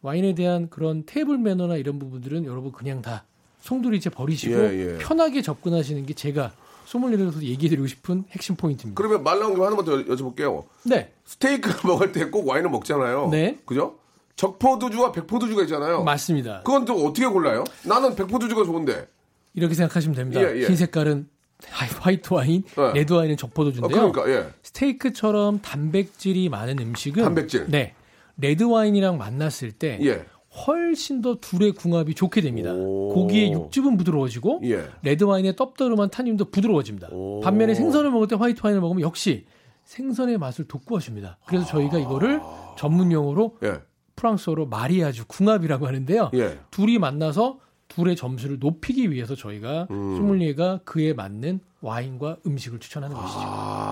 와인에 0.00 0.34
대한 0.34 0.70
그런 0.70 1.02
테이블 1.04 1.36
매너나 1.36 1.76
이런 1.76 1.98
부분들은 1.98 2.46
여러분 2.46 2.72
그냥 2.72 3.02
다 3.02 3.26
송두리째 3.58 4.08
버리시고 4.08 4.54
예, 4.54 4.94
예. 4.94 4.98
편하게 4.98 5.42
접근하시는 5.42 6.06
게 6.06 6.14
제가 6.14 6.52
소믈리에로서 6.90 7.42
얘기해드리고 7.42 7.86
싶은 7.86 8.24
핵심 8.30 8.56
포인트입니다. 8.56 8.96
그러면 9.00 9.22
말 9.22 9.38
나온 9.38 9.54
김에 9.54 9.64
하나만 9.64 9.84
더 9.84 9.92
여쭤볼게요. 10.04 10.64
네, 10.84 11.12
스테이크를 11.24 11.76
먹을 11.86 12.12
때 12.12 12.30
꼭 12.30 12.48
와인을 12.48 12.68
먹잖아요. 12.70 13.28
네. 13.30 13.58
그죠? 13.64 13.96
적포도주와 14.36 15.12
백포도주가 15.12 15.62
있잖아요. 15.62 16.02
맞습니다. 16.02 16.62
그건 16.64 16.84
또 16.84 16.94
어떻게 17.06 17.26
골라요? 17.26 17.64
나는 17.84 18.14
백포도주가 18.16 18.64
좋은데. 18.64 19.06
이렇게 19.54 19.74
생각하시면 19.74 20.16
됩니다. 20.16 20.40
예, 20.42 20.62
예. 20.62 20.66
흰 20.66 20.76
색깔은 20.76 21.28
하이- 21.68 21.88
화이트 21.90 22.32
와인, 22.32 22.62
네. 22.76 22.92
레드 22.94 23.12
와인은 23.12 23.34
아, 23.34 23.36
적포도주인데요. 23.36 24.12
그러니까, 24.12 24.28
예. 24.30 24.48
스테이크처럼 24.62 25.60
단백질이 25.60 26.48
많은 26.48 26.78
음식은 26.78 27.22
단백질. 27.22 27.66
네. 27.68 27.94
레드 28.38 28.62
와인이랑 28.64 29.18
만났을 29.18 29.72
때 29.72 29.98
예. 30.02 30.24
훨씬 30.66 31.22
더 31.22 31.36
둘의 31.36 31.72
궁합이 31.72 32.14
좋게 32.14 32.40
됩니다. 32.40 32.72
오. 32.72 33.10
고기의 33.14 33.52
육즙은 33.52 33.96
부드러워지고 33.96 34.62
예. 34.64 34.84
레드 35.02 35.24
와인의 35.24 35.56
떫떠름한 35.56 36.10
탄닌도 36.10 36.46
부드러워집니다. 36.46 37.08
오. 37.12 37.40
반면에 37.40 37.74
생선을 37.74 38.10
먹을 38.10 38.26
때 38.26 38.34
화이트 38.36 38.60
와인을 38.62 38.80
먹으면 38.80 39.02
역시 39.02 39.46
생선의 39.84 40.38
맛을 40.38 40.66
돋구어줍니다. 40.66 41.38
그래서 41.46 41.66
저희가 41.66 41.98
이거를 41.98 42.40
전문 42.76 43.12
용어로 43.12 43.58
예. 43.62 43.80
프랑스어로 44.16 44.66
mariage 44.66 45.26
궁합이라고 45.26 45.86
하는데요. 45.86 46.30
예. 46.34 46.58
둘이 46.70 46.98
만나서 46.98 47.60
둘의 47.88 48.16
점수를 48.16 48.58
높이기 48.60 49.10
위해서 49.10 49.34
저희가 49.34 49.88
음. 49.90 50.16
소믈리에가 50.16 50.80
그에 50.84 51.12
맞는 51.12 51.60
와인과 51.80 52.38
음식을 52.46 52.78
추천하는 52.78 53.16
것이죠. 53.16 53.40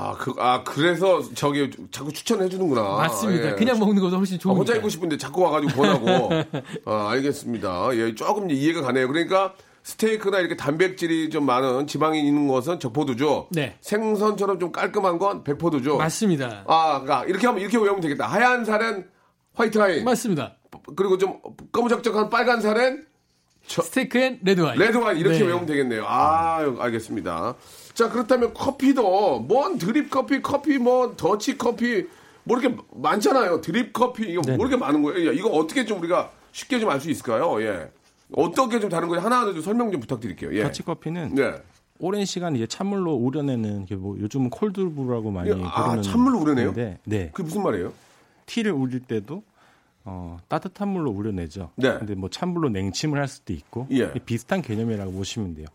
아, 0.08 0.14
그, 0.16 0.34
아, 0.38 0.62
그래서 0.64 1.22
저기 1.34 1.70
자꾸 1.90 2.12
추천해 2.12 2.48
주는구나. 2.48 2.82
맞습니다. 2.82 3.50
예. 3.50 3.54
그냥 3.54 3.78
먹는 3.78 4.00
것도 4.02 4.16
훨씬 4.16 4.36
아, 4.36 4.38
좋으니까. 4.38 4.58
혼자 4.58 4.74
있고 4.76 4.88
싶은데 4.88 5.16
자꾸 5.16 5.42
와가지고 5.42 5.72
권하고. 5.82 6.30
아, 6.86 7.10
알겠습니다. 7.10 7.90
예, 7.94 8.14
조금 8.14 8.50
이해가 8.50 8.82
가네요. 8.82 9.08
그러니까 9.08 9.54
스테이크나 9.82 10.40
이렇게 10.40 10.56
단백질이 10.56 11.30
좀 11.30 11.44
많은 11.46 11.86
지방이 11.86 12.20
있는 12.26 12.48
것은 12.48 12.78
적포도주. 12.80 13.46
네. 13.50 13.76
생선처럼 13.80 14.58
좀 14.58 14.72
깔끔한 14.72 15.18
건 15.18 15.44
백포도주. 15.44 15.96
맞습니다. 15.96 16.64
아, 16.66 17.00
그러니까 17.00 17.24
이렇게 17.26 17.46
하면 17.46 17.60
이렇게 17.62 17.76
외우면 17.78 18.00
되겠다. 18.00 18.26
하얀 18.26 18.64
살엔 18.64 19.08
화이트 19.54 19.78
와인. 19.78 20.04
맞습니다. 20.04 20.56
그리고 20.96 21.18
좀 21.18 21.40
검적적한 21.72 22.30
빨간 22.30 22.60
살엔 22.60 23.06
스테이크 23.66 24.18
and 24.18 24.38
레드 24.42 24.60
와인. 24.60 24.78
레드 24.78 24.96
와인 24.96 25.18
이렇게 25.18 25.38
네. 25.38 25.44
외우면 25.46 25.66
되겠네요. 25.66 26.04
아, 26.06 26.58
알겠습니다. 26.78 27.54
자, 27.98 28.08
그렇다면 28.08 28.54
커피도 28.54 29.40
뭔 29.40 29.76
드립 29.76 30.08
커피, 30.08 30.40
커피 30.40 30.78
뭐 30.78 31.16
더치 31.16 31.58
커피 31.58 32.06
뭐 32.44 32.56
이렇게 32.56 32.76
많잖아요. 32.94 33.60
드립 33.60 33.92
커피 33.92 34.30
이거 34.30 34.40
뭐 34.46 34.54
이렇게 34.54 34.76
많은 34.76 35.02
거예요? 35.02 35.28
야, 35.28 35.32
이거 35.32 35.48
어떻게 35.50 35.84
좀 35.84 35.98
우리가 35.98 36.30
쉽게 36.52 36.78
좀 36.78 36.90
알 36.90 37.00
수 37.00 37.10
있을까요? 37.10 37.60
예. 37.60 37.90
어떻게 38.36 38.78
좀 38.78 38.88
다른 38.88 39.08
거예요? 39.08 39.24
하나하나 39.24 39.52
좀 39.52 39.62
설명 39.62 39.90
좀 39.90 40.00
부탁드릴게요. 40.00 40.54
예. 40.54 40.62
더치 40.62 40.84
커피는 40.84 41.34
네. 41.34 41.60
오랜 41.98 42.24
시간 42.24 42.54
이제 42.54 42.68
찬물로 42.68 43.14
우려내는 43.14 43.86
게뭐 43.86 44.18
요즘은 44.20 44.50
콜드브루라고 44.50 45.32
많이 45.32 45.50
아, 45.50 45.82
부르는 45.86 46.02
찬물로 46.04 46.38
우려내요? 46.38 46.66
건데, 46.66 46.98
네. 47.04 47.30
그게 47.32 47.42
무슨 47.42 47.64
말이에요? 47.64 47.92
티를 48.46 48.70
우릴 48.70 49.00
때도 49.00 49.42
어, 50.04 50.36
따뜻한 50.46 50.86
물로 50.86 51.10
우려내죠. 51.10 51.72
네. 51.74 51.98
근데 51.98 52.14
뭐 52.14 52.30
찬물로 52.30 52.68
냉침을 52.68 53.18
할 53.18 53.26
수도 53.26 53.52
있고 53.52 53.88
예. 53.90 54.12
비슷한 54.24 54.62
개념이라고 54.62 55.10
보시면 55.10 55.56
돼요. 55.56 55.66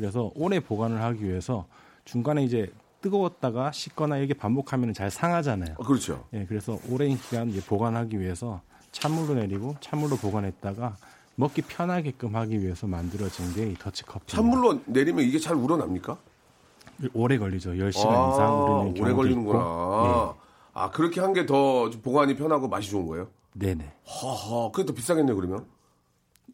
그래서 0.00 0.30
오래 0.34 0.58
보관을 0.60 1.02
하기 1.02 1.24
위해서 1.24 1.66
중간에 2.04 2.42
이제 2.42 2.72
뜨거웠다가 3.02 3.70
식거나 3.72 4.16
이렇게 4.18 4.34
반복하면 4.34 4.92
잘 4.94 5.10
상하잖아요. 5.10 5.74
어, 5.78 5.84
그렇죠. 5.84 6.24
예, 6.32 6.44
그래서 6.46 6.78
오랜 6.90 7.16
기간 7.16 7.50
보관하기 7.66 8.18
위해서 8.18 8.60
찬물로 8.92 9.34
내리고 9.34 9.76
찬물로 9.80 10.16
보관했다가 10.16 10.96
먹기 11.36 11.62
편하게끔 11.62 12.34
하기 12.34 12.60
위해서 12.62 12.86
만들어진 12.86 13.52
게 13.54 13.70
이 13.70 13.74
더치 13.74 14.04
커피. 14.04 14.26
찬물로 14.34 14.80
내리면 14.86 15.24
이게 15.24 15.38
잘 15.38 15.54
우러납니까? 15.56 16.16
오래 17.14 17.38
걸리죠. 17.38 17.70
10시간 17.72 18.08
아, 18.10 18.30
이상 18.32 18.62
우리는 18.62 19.02
오래 19.02 19.12
걸리는구나. 19.14 19.58
있고. 19.58 20.34
아, 20.72 20.90
그렇게 20.90 21.20
한 21.20 21.32
게 21.32 21.46
더 21.46 21.90
보관이 22.02 22.36
편하고 22.36 22.68
맛이 22.68 22.90
좋은 22.90 23.06
거예요? 23.06 23.28
네, 23.54 23.74
네. 23.74 23.92
허허, 24.06 24.70
그게 24.72 24.86
더 24.86 24.92
비싸겠네요, 24.92 25.34
그러면? 25.36 25.64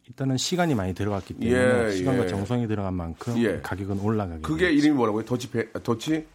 일단은 0.07 0.37
시간이 0.37 0.73
많이 0.75 0.93
들어갔기 0.93 1.33
때문에 1.35 1.87
예, 1.87 1.91
시간과 1.91 2.23
예. 2.23 2.27
정성이 2.27 2.67
들어간 2.67 2.93
만큼 2.93 3.37
예. 3.43 3.59
가격은 3.61 3.99
올라가게 3.99 4.41
그게 4.41 4.65
돼요. 4.67 4.77
이름이 4.77 4.95
뭐라고요? 4.95 5.25
더치 5.25 5.49
페, 5.51 5.71
더치? 5.83 6.25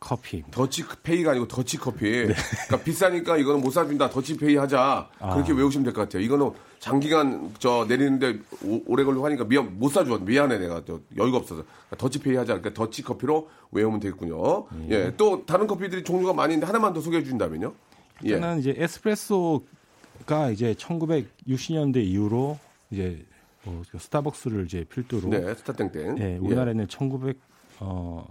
커피. 0.00 0.44
더치 0.50 0.84
페이가 1.02 1.32
아니고 1.32 1.48
더치 1.48 1.76
커피. 1.76 2.04
네. 2.04 2.26
그러니까 2.66 2.76
비싸니까 2.84 3.36
이거는 3.36 3.60
못 3.60 3.70
사준다. 3.72 4.08
더치 4.08 4.36
페이 4.36 4.54
하자. 4.56 5.10
아. 5.18 5.34
그렇게 5.34 5.52
외우시면 5.52 5.84
될 5.84 5.92
것 5.92 6.02
같아요. 6.02 6.22
이거는 6.22 6.52
장기간 6.78 7.52
저 7.58 7.84
내리는데 7.88 8.38
오, 8.64 8.94
래 8.94 9.02
걸리고 9.02 9.26
하니까 9.26 9.44
미안 9.44 9.76
못 9.78 9.88
사줘. 9.90 10.18
미안해 10.18 10.58
내가 10.58 10.84
또 10.84 11.00
여유가 11.16 11.38
없어서 11.38 11.64
그러니까 11.64 11.96
더치 11.98 12.20
페이 12.20 12.36
하자. 12.36 12.58
그러니까 12.60 12.72
더치 12.74 13.02
커피로 13.02 13.48
외우면 13.72 13.98
되겠군요. 14.00 14.66
예. 14.88 15.12
또 15.16 15.44
다른 15.44 15.66
커피들이 15.66 16.04
종류가 16.04 16.32
많이 16.32 16.54
있는데 16.54 16.66
하나만 16.66 16.92
더 16.94 17.00
소개해 17.00 17.24
주신다면요? 17.24 17.74
예. 18.26 18.28
일단은 18.30 18.60
이제 18.60 18.74
에스프레소 18.78 19.64
가 20.26 20.50
이제 20.50 20.74
1960년대 20.74 21.96
이후로 22.04 22.56
이제 22.90 23.24
뭐 23.64 23.82
스타벅스를 23.96 24.64
이제 24.64 24.84
필두로 24.84 25.28
네, 25.28 25.54
스타땡땡. 25.54 26.18
예, 26.18 26.36
우리나라에는 26.36 26.88
1900 26.88 27.38
어, 27.80 28.26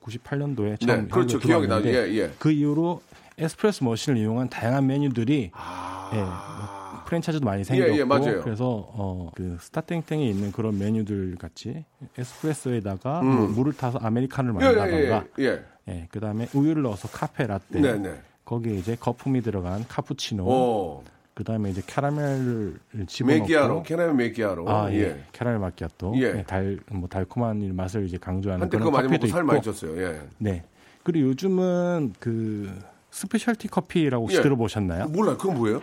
98년도에 0.00 0.70
네, 0.70 0.76
처음 0.86 1.08
그렇죠. 1.08 1.36
한국에 1.36 1.46
기억이 1.46 1.68
나. 1.68 1.78
들어왔는데 1.80 2.12
예, 2.12 2.22
예. 2.22 2.30
그 2.38 2.50
이후로 2.50 3.02
에스프레소 3.38 3.84
머신을 3.84 4.18
이용한 4.18 4.50
다양한 4.50 4.86
메뉴들이 4.86 5.50
아. 5.54 6.10
예, 6.14 6.18
뭐 6.18 7.04
프랜차이즈도 7.06 7.44
많이 7.44 7.64
생겼고 7.64 7.96
예, 7.98 8.04
맞아요. 8.04 8.42
그래서 8.42 8.66
어, 8.92 9.30
그 9.34 9.56
스타땡땡에 9.60 10.24
있는 10.26 10.52
그런 10.52 10.78
메뉴들 10.78 11.36
같이 11.36 11.84
에스프레소에다가 12.18 13.20
음. 13.20 13.36
뭐 13.36 13.46
물을 13.48 13.72
타서 13.72 13.98
아메리카노를 13.98 14.60
예, 14.60 14.66
만든다던가 14.66 15.24
예, 15.38 15.44
예. 15.44 15.62
예, 15.88 16.08
그다음에 16.10 16.48
우유를 16.54 16.82
넣어서 16.82 17.08
카페 17.08 17.46
라떼 17.46 17.80
네, 17.80 17.98
네. 17.98 18.20
거기에 18.44 18.74
이제 18.74 18.96
거품이 18.98 19.40
들어간 19.42 19.84
카푸치노 19.88 20.44
오. 20.44 21.04
그다음에 21.34 21.70
이제 21.70 21.82
캐러멜을 21.86 22.78
집어넣고 23.06 23.40
마키아또, 23.42 23.82
캐나메 23.84 24.12
메기아로. 24.12 24.68
아, 24.68 24.90
예. 24.92 24.98
예. 24.98 25.24
캐러멜 25.32 25.58
마키아또. 25.58 26.12
예. 26.16 26.38
예, 26.38 26.42
달, 26.46 26.78
뭐 26.90 27.08
달콤한 27.08 27.74
맛을 27.74 28.04
이제 28.04 28.18
강조하는 28.18 28.68
그런 28.68 28.80
그거 28.84 28.90
많이 28.90 29.08
먹고 29.08 29.18
커피도 29.20 29.32
살. 29.32 29.42
많이 29.44 29.60
쪘어요. 29.60 29.96
예. 29.98 30.20
네. 30.38 30.62
그리고 31.02 31.28
요즘은 31.30 32.14
그 32.20 32.70
specialty 33.10 33.68
커피라고 33.68 34.24
혹시 34.24 34.38
예. 34.38 34.42
들어보셨나요? 34.42 35.06
몰라요. 35.08 35.38
그건 35.38 35.56
뭐예요? 35.56 35.82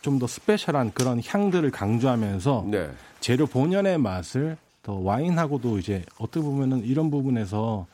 좀 0.00 0.18
더 0.18 0.26
special한 0.26 0.92
그런 0.94 1.20
향들을 1.24 1.70
강조하면서 1.70 2.66
네. 2.70 2.88
재료 3.20 3.46
본연의 3.46 3.98
맛을 3.98 4.56
더 4.82 4.94
와인하고도 4.94 5.78
이제 5.78 6.04
어떻게 6.18 6.40
보면은 6.40 6.84
이런 6.84 7.10
부분에서 7.10 7.86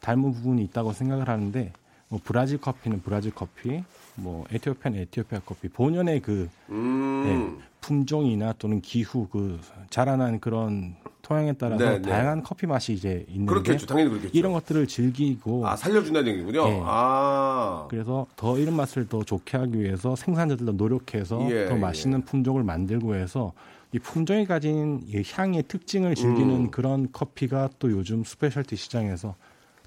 닮은 0.00 0.32
부분이 0.32 0.62
있다고 0.64 0.92
생각을 0.92 1.28
하는데 1.28 1.72
뭐 2.08 2.20
브라질 2.22 2.58
커피는 2.60 3.00
브라질 3.02 3.32
커피, 3.32 3.82
뭐 4.14 4.44
에티오피아는 4.52 5.00
에티오피아 5.00 5.40
커피 5.44 5.68
본연의 5.68 6.20
그 6.20 6.48
음. 6.70 7.58
예, 7.58 7.66
품종이나 7.80 8.54
또는 8.58 8.80
기후 8.80 9.28
그 9.30 9.58
자라난 9.90 10.40
그런 10.40 10.94
토양에 11.22 11.52
따라서 11.54 11.84
네, 11.84 11.98
네. 11.98 12.10
다양한 12.10 12.42
커피 12.42 12.66
맛이 12.66 12.92
이제 12.92 13.24
있는데 13.28 13.50
그렇겠죠. 13.50 13.86
당연히 13.86 14.10
그렇겠죠. 14.10 14.36
이런 14.36 14.52
것들을 14.52 14.86
즐기고 14.86 15.66
아, 15.66 15.76
살려준다는 15.76 16.32
얘기군요. 16.32 16.68
예. 16.68 16.80
아. 16.84 17.86
그래서 17.88 18.26
더 18.36 18.58
이런 18.58 18.76
맛을 18.76 19.08
더 19.08 19.22
좋게 19.22 19.56
하기 19.56 19.80
위해서 19.80 20.16
생산자들도 20.16 20.72
노력해서 20.72 21.48
예, 21.50 21.66
더 21.66 21.76
맛있는 21.76 22.22
품종을 22.22 22.64
만들고 22.64 23.14
해서 23.14 23.52
이 23.92 23.98
품종이 23.98 24.46
가진 24.46 25.00
이 25.06 25.22
향의 25.32 25.64
특징을 25.68 26.14
즐기는 26.14 26.50
음. 26.50 26.70
그런 26.70 27.12
커피가 27.12 27.70
또 27.78 27.90
요즘 27.90 28.24
specialty 28.24 28.76
시장에서 28.76 29.34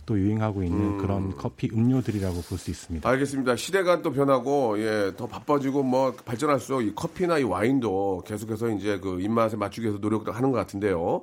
또 0.05 0.17
유행하고 0.19 0.63
있는 0.63 0.79
음. 0.79 0.97
그런 0.99 1.35
커피 1.35 1.69
음료들이라고 1.73 2.41
볼 2.41 2.57
수 2.57 2.69
있습니다. 2.71 3.07
알겠습니다. 3.09 3.55
시대가 3.55 4.01
또 4.01 4.11
변하고 4.11 4.79
예, 4.79 5.11
더 5.17 5.25
바빠지고 5.27 5.83
뭐 5.83 6.13
발전할수록 6.25 6.83
이 6.83 6.93
커피나 6.95 7.39
이 7.39 7.43
와인도 7.43 8.23
계속해서 8.25 8.69
이제 8.69 8.99
그 8.99 9.19
입맛에 9.19 9.57
맞추기 9.57 9.85
위해서 9.87 9.99
노력을 9.99 10.33
하는 10.33 10.51
것 10.51 10.57
같은데요. 10.57 11.21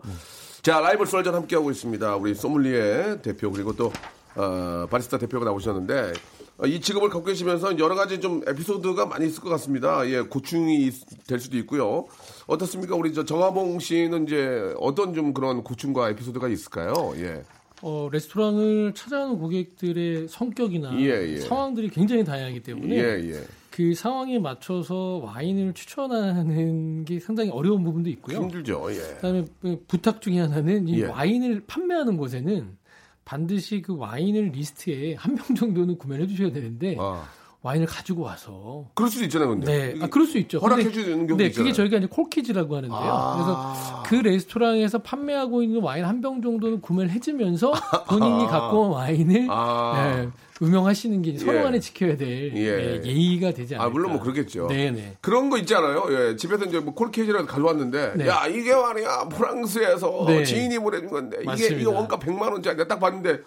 자, 0.63 0.81
라이벌 0.81 1.07
썰전 1.07 1.35
함께 1.35 1.57
하고 1.57 1.71
있습니다. 1.71 2.17
우리 2.17 2.35
소믈리에 2.35 3.23
대표 3.23 3.51
그리고 3.51 3.75
또 3.75 3.93
어, 4.35 4.87
바리스타 4.91 5.19
대표가 5.19 5.45
나오셨는데 5.45 6.13
어, 6.59 6.67
이 6.67 6.81
직업을 6.81 7.09
갖고 7.09 7.25
계시면서 7.25 7.79
여러 7.79 7.95
가지 7.95 8.21
좀 8.21 8.43
에피소드가 8.47 9.07
많이 9.07 9.27
있을 9.27 9.43
것 9.43 9.49
같습니다. 9.51 10.09
예, 10.09 10.21
고충이 10.21 10.85
있- 10.87 11.27
될 11.27 11.39
수도 11.41 11.57
있고요. 11.59 12.07
어떻습니까? 12.47 12.95
우리 12.97 13.13
저 13.15 13.25
정하봉 13.25 13.79
씨는 13.81 14.25
이제 14.27 14.75
어떤 14.79 15.15
좀 15.15 15.33
그런 15.35 15.63
고충과 15.65 16.11
에피소드가 16.11 16.49
있을까요? 16.49 17.13
예. 17.17 17.43
어, 17.83 18.09
레스토랑을 18.13 18.95
찾아오는 18.95 19.39
고객들의 19.39 20.29
성격이나 20.29 20.99
예, 21.01 21.07
예. 21.35 21.39
상황들이 21.41 21.91
굉장히 21.91 22.25
다양하기 22.25 22.61
때문에 22.63 22.95
예, 22.97 23.01
예. 23.31 23.41
그 23.71 23.95
상황에 23.95 24.39
맞춰서 24.39 25.21
와인을 25.25 25.73
추천하는 25.75 27.05
게 27.05 27.19
상당히 27.19 27.51
어려운 27.51 27.83
부분도 27.83 28.09
있고요. 28.11 28.39
힘들죠. 28.43 28.87
예. 28.93 28.97
그다음에 29.17 29.45
그 29.61 29.85
부탁 29.89 30.21
중에 30.23 30.39
하나는 30.41 30.89
이 30.89 31.01
예. 31.01 31.07
와인을 31.07 31.65
판매하는 31.67 32.17
곳에는 32.17 32.77
반드시 33.25 33.83
그 33.83 33.97
와인을 33.97 34.51
리스트에 34.53 35.15
한 35.15 35.35
병 35.37 35.55
정도는 35.57 35.97
구매를 35.99 36.25
해주셔야 36.25 36.53
되는데 36.53 36.97
아. 36.99 37.25
와인을 37.63 37.87
가지고 37.87 38.23
와서 38.23 38.87
그럴 38.95 39.09
수도 39.09 39.25
있잖아요, 39.25 39.51
근데. 39.51 39.95
네, 39.95 40.05
아, 40.05 40.09
그럴 40.09 40.27
수 40.27 40.37
있죠. 40.39 40.59
허락해 40.59 40.91
주는 40.91 41.27
경우도 41.29 41.37
네, 41.37 41.47
있잖아요. 41.47 41.65
그게 41.65 41.73
저희가 41.73 41.99
이제 41.99 42.07
corkage라고 42.09 42.77
하는데요. 42.77 42.99
아. 43.01 44.03
그래서 44.05 44.23
그 44.23 44.27
레스토랑에서 44.29 44.99
판매하고 44.99 45.63
있는 45.63 45.81
와인 45.81 46.05
한 46.05 46.21
병 46.21 46.41
정도는 46.43 46.81
구매를 46.81 47.11
해주면서 47.13 47.73
본인이 48.09 48.47
갖고 48.47 48.83
온 48.83 48.91
와인을 48.93 49.47
아. 49.51 49.93
네, 50.23 50.29
음용하시는 50.65 51.23
게 51.23 51.37
서로 51.39 51.59
예. 51.59 51.63
간에 51.63 51.81
지켜야 51.81 52.17
될 52.17 52.53
예. 52.57 52.61
예, 52.65 53.01
의가 53.05 53.53
되지 53.53 53.75
않을까. 53.75 53.87
아, 53.87 53.91
물론 53.91 54.13
뭐 54.13 54.21
그렇겠죠. 54.21 54.67
네네. 54.69 55.19
그런 55.21 55.49
거 55.51 55.59
있잖아요. 55.59 56.05
예, 56.11 56.37
집에서 56.37 56.65
이제 56.65 56.79
뭐 56.81 56.95
콜케이지라도 56.95 57.47
가져왔는데, 57.47 58.13
네. 58.17 58.29
야, 58.29 58.47
이게 58.47 58.73
말이야, 58.75 59.29
프랑스에서 59.31 60.25
네. 60.29 60.45
지인이 60.45 60.79
보내준 60.79 61.11
건데, 61.11 61.39
이게, 61.41 61.47
맞습니다. 61.47 61.77
이거 61.81 61.91
원가 61.93 62.17
100만 62.19 62.53
원짜리. 62.53 62.77
내가 62.77 62.87
딱 62.89 63.01
봤는데, 63.01 63.41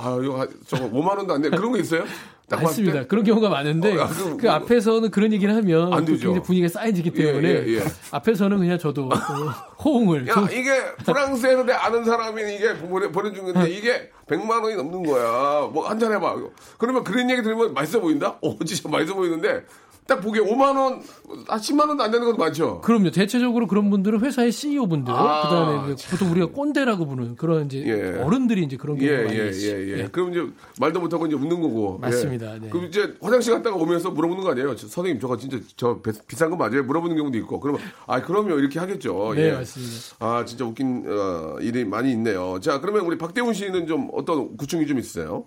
아, 0.00 0.18
이거, 0.22 0.40
한- 0.40 0.48
저거 0.66 0.88
5만 0.90 1.16
원도 1.18 1.34
안 1.34 1.42
돼. 1.42 1.50
그런 1.50 1.72
거 1.72 1.78
있어요? 1.78 2.04
맞습니다. 2.50 3.00
때? 3.00 3.06
그런 3.06 3.24
경우가 3.24 3.50
많은데 3.50 3.94
어, 3.98 4.04
아, 4.04 4.06
그럼 4.08 4.36
그 4.38 4.50
앞에서는 4.50 5.10
그런 5.10 5.30
얘기를 5.34 5.54
하면 5.54 5.92
안또 5.92 6.12
되죠. 6.12 6.28
굉장히 6.28 6.40
분위기가 6.46 6.68
쌓여지기 6.68 7.10
때문에 7.10 7.46
예, 7.46 7.64
예, 7.66 7.74
예. 7.76 7.82
앞에서는 8.10 8.56
그냥 8.56 8.78
저도 8.78 9.04
어, 9.04 9.10
호응을 9.84 10.26
야, 10.28 10.32
좀- 10.32 10.44
이게 10.50 10.70
프랑스에서 11.04 11.64
내 11.64 11.74
아는 11.74 12.04
사람이 12.06 12.40
이게 12.54 12.74
보내, 12.78 13.08
보내준 13.12 13.52
건데, 13.52 13.70
이게 13.70 14.10
100만 14.26 14.62
원이 14.62 14.76
넘는 14.76 15.02
거야. 15.02 15.68
뭐, 15.70 15.86
한 15.88 15.98
잔 15.98 16.10
해봐. 16.12 16.36
그러면 16.78 17.04
그런 17.04 17.28
얘기 17.30 17.42
들으면 17.42 17.74
맛있어 17.74 18.00
보인다? 18.00 18.38
어, 18.40 18.56
진짜 18.64 18.88
맛있어 18.88 19.14
보이는데, 19.14 19.66
딱 20.08 20.22
보기에 20.22 20.42
5만원, 20.42 21.02
아, 21.48 21.58
10만 21.58 21.86
원도 21.86 22.02
안 22.02 22.10
되는 22.10 22.26
것도 22.26 22.38
많죠. 22.38 22.80
그럼요. 22.80 23.10
대체적으로 23.10 23.66
그런 23.66 23.90
분들은 23.90 24.20
회사의 24.20 24.50
CEO 24.50 24.86
분들, 24.88 25.12
아. 25.14 25.42
그다음에 25.42 25.94
그 25.94 25.96
보통 26.10 26.30
우리가 26.30 26.46
꼰대라고 26.46 27.06
부르는 27.06 27.36
그런 27.36 27.66
이제 27.66 27.84
예. 27.86 28.22
어른들이 28.22 28.64
이제 28.64 28.78
그런 28.78 28.96
예, 29.02 29.06
경우가 29.06 29.24
많이 29.26 29.38
예, 29.38 29.48
있죠. 29.50 29.66
예, 29.66 29.98
예. 29.98 30.08
그럼 30.10 30.30
이제 30.30 30.46
말도 30.80 31.00
못하고 31.00 31.26
이제 31.26 31.36
웃는 31.36 31.60
거고. 31.60 31.98
맞습니다. 31.98 32.54
예. 32.54 32.58
네. 32.58 32.68
그럼 32.70 32.86
이제 32.86 33.14
화장실 33.20 33.52
갔다가 33.52 33.76
오면서 33.76 34.10
물어보는 34.10 34.42
거 34.44 34.50
아니에요? 34.52 34.74
저, 34.76 34.88
선생님, 34.88 35.20
저거 35.20 35.36
진짜 35.36 35.58
저 35.76 36.00
비- 36.00 36.12
비싼 36.26 36.48
거 36.48 36.56
맞아요? 36.56 36.84
물어보는 36.84 37.14
경우도 37.14 37.36
있고. 37.38 37.60
그러면, 37.60 37.82
아, 38.06 38.22
그럼요. 38.22 38.58
이렇게 38.58 38.78
하겠죠. 38.78 39.34
네, 39.36 39.48
예. 39.48 39.52
맞습니다. 39.52 39.94
아, 40.20 40.42
진짜 40.46 40.64
웃긴, 40.64 41.04
어, 41.06 41.58
일이 41.60 41.84
많이 41.84 42.12
있네요. 42.12 42.58
자, 42.60 42.80
그러면 42.80 43.04
우리 43.04 43.18
박대훈 43.18 43.52
씨는 43.52 43.86
좀 43.86 44.08
어떤 44.14 44.56
구충이 44.56 44.86
좀 44.86 44.98
있으세요? 44.98 45.44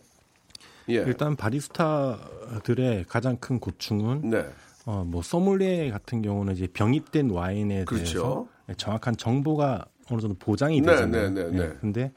예. 0.96 1.04
일단 1.08 1.36
바리스타들의 1.36 3.06
가장 3.08 3.38
큰 3.38 3.60
고충은 3.60 4.30
네. 4.30 4.46
어, 4.86 5.04
뭐 5.06 5.22
소믈리에 5.22 5.92
같은 5.92 6.22
경우는 6.22 6.54
이제 6.54 6.68
병입된 6.68 7.30
와인에 7.30 7.86
그렇죠. 7.86 8.04
대해서 8.04 8.48
정확한 8.78 9.18
정보가 9.18 9.86
어느 10.10 10.22
정도 10.22 10.36
보장이 10.38 10.82
네, 10.82 10.88
되잖아요. 10.88 11.30
네, 11.30 11.44
네, 11.44 11.52
네. 11.52 11.64
예, 11.64 11.78
근데 11.80 12.12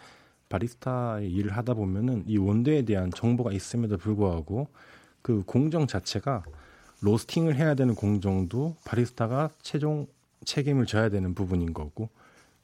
바리스타의 0.48 1.30
일을 1.30 1.56
하다 1.56 1.74
보면은 1.74 2.24
이 2.26 2.38
원두에 2.38 2.82
대한 2.82 3.10
정보가 3.10 3.52
있음에도 3.52 3.96
불구하고 3.96 4.68
그 5.22 5.42
공정 5.46 5.86
자체가 5.86 6.44
로스팅을 7.00 7.56
해야 7.56 7.74
되는 7.74 7.94
공정도 7.94 8.76
바리스타가 8.84 9.50
최종 9.62 10.06
책임을 10.44 10.86
져야 10.86 11.08
되는 11.08 11.34
부분인 11.34 11.74
거고 11.74 12.08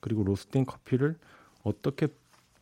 그리고 0.01 0.25
로스팅 0.25 0.65
커피를 0.65 1.17
어떻게 1.63 2.09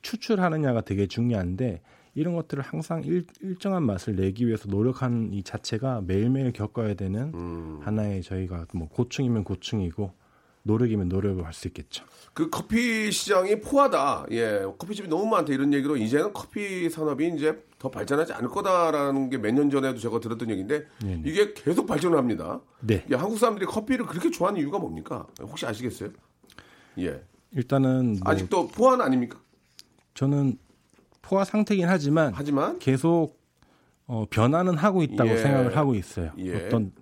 추출하느냐가 0.03 0.81
되게 0.81 1.07
중요한데 1.07 1.81
이런 2.19 2.35
것들을 2.35 2.65
항상 2.65 3.05
일, 3.05 3.25
일정한 3.41 3.85
맛을 3.85 4.17
내기 4.17 4.45
위해서 4.49 4.69
노력하는 4.69 5.33
이 5.33 5.45
자체가 5.45 6.03
매일매일 6.05 6.53
겪어야 6.53 6.95
되는 6.95 7.33
음. 7.33 7.79
하나의 7.83 8.23
저희가 8.25 8.67
뭐 8.75 8.89
고충이면 8.89 9.45
고충이고 9.45 10.11
노력이면 10.65 11.09
노력을 11.09 11.45
할 11.47 11.53
수 11.53 11.69
있겠죠. 11.69 12.05
그 12.35 12.51
커피 12.51 13.11
시장이 13.13 13.61
포하다. 13.61 14.27
예. 14.33 14.65
커피집이 14.79 15.09
너무 15.09 15.27
많다. 15.27 15.53
이런 15.53 15.73
얘기로 15.73 15.97
이제는 15.97 16.33
커피 16.33 16.91
산업이 16.91 17.29
이제 17.37 17.63
더 17.79 17.89
발전하지 17.89 18.33
않을 18.33 18.49
거다라는 18.49 19.31
게 19.31 19.39
몇 19.39 19.53
년 19.55 19.71
전에도 19.71 19.99
제가 20.01 20.19
들었던 20.19 20.51
얘기인데 20.51 20.87
네네. 21.01 21.23
이게 21.25 21.55
계속 21.55 21.87
발전을 21.87 22.19
합니다. 22.19 22.61
네. 22.81 23.05
예, 23.11 23.15
한국 23.15 23.39
사람들이 23.39 23.65
커피를 23.67 24.07
그렇게 24.07 24.31
좋아하는 24.31 24.61
이유가 24.61 24.79
뭡니까? 24.81 25.25
혹시 25.41 25.65
아시겠어요? 25.67 26.11
예. 26.99 27.23
일단은 27.53 28.19
뭐 28.25 28.33
아직도 28.33 28.67
포화는 28.69 29.05
아닙니까? 29.05 29.41
저는 30.15 30.59
포화 31.23 31.45
상태긴 31.45 31.89
하지만 31.89 32.33
하지만 32.35 32.79
계속 32.79 33.39
어, 34.07 34.25
변화는 34.31 34.77
하고 34.77 35.03
있다고 35.03 35.31
예. 35.31 35.37
생각을 35.37 35.77
하고 35.77 35.95
있어요. 35.95 36.33
예. 36.39 36.67
어떤 36.67 36.93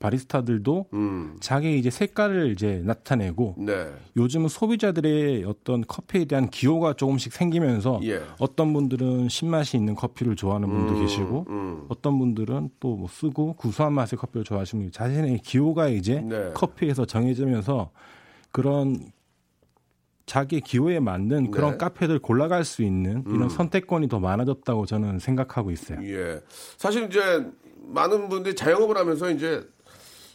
바리스타들도 0.00 0.86
음. 0.92 1.36
자기 1.40 1.76
이제 1.76 1.90
색깔을 1.90 2.52
이제 2.52 2.80
나타내고 2.84 3.56
네. 3.58 3.92
요즘은 4.16 4.48
소비자들의 4.48 5.44
어떤 5.44 5.84
커피에 5.86 6.24
대한 6.24 6.48
기호가 6.50 6.92
조금씩 6.92 7.32
생기면서 7.32 8.00
예. 8.04 8.22
어떤 8.38 8.72
분들은 8.72 9.28
신맛이 9.28 9.76
있는 9.76 9.96
커피를 9.96 10.36
좋아하는 10.36 10.68
분도 10.68 10.94
음, 10.94 11.00
계시고 11.00 11.46
음. 11.48 11.84
어떤 11.88 12.18
분들은 12.18 12.70
또 12.80 12.96
뭐 12.96 13.08
쓰고 13.08 13.54
구수한 13.54 13.92
맛의 13.92 14.18
커피를 14.18 14.44
좋아하시는 14.44 14.84
분 14.84 14.92
자신의 14.92 15.40
기호가 15.40 15.88
이제 15.88 16.20
네. 16.20 16.50
커피에서 16.54 17.04
정해지면서 17.04 17.90
그런 18.52 19.10
자기 20.28 20.60
기호에 20.60 21.00
맞는 21.00 21.50
그런 21.50 21.70
네. 21.70 21.76
음. 21.76 21.78
카페들 21.78 22.18
골라갈 22.20 22.64
수 22.64 22.82
있는 22.82 23.24
이런 23.26 23.48
선택권이 23.48 24.08
더 24.08 24.20
많아졌다고 24.20 24.84
저는 24.86 25.18
생각하고 25.18 25.70
있어요. 25.70 25.98
예. 26.04 26.40
사실 26.76 27.04
이제 27.06 27.46
많은 27.86 28.28
분들이 28.28 28.54
자영업을 28.54 28.96
하면서 28.98 29.30
이제 29.30 29.66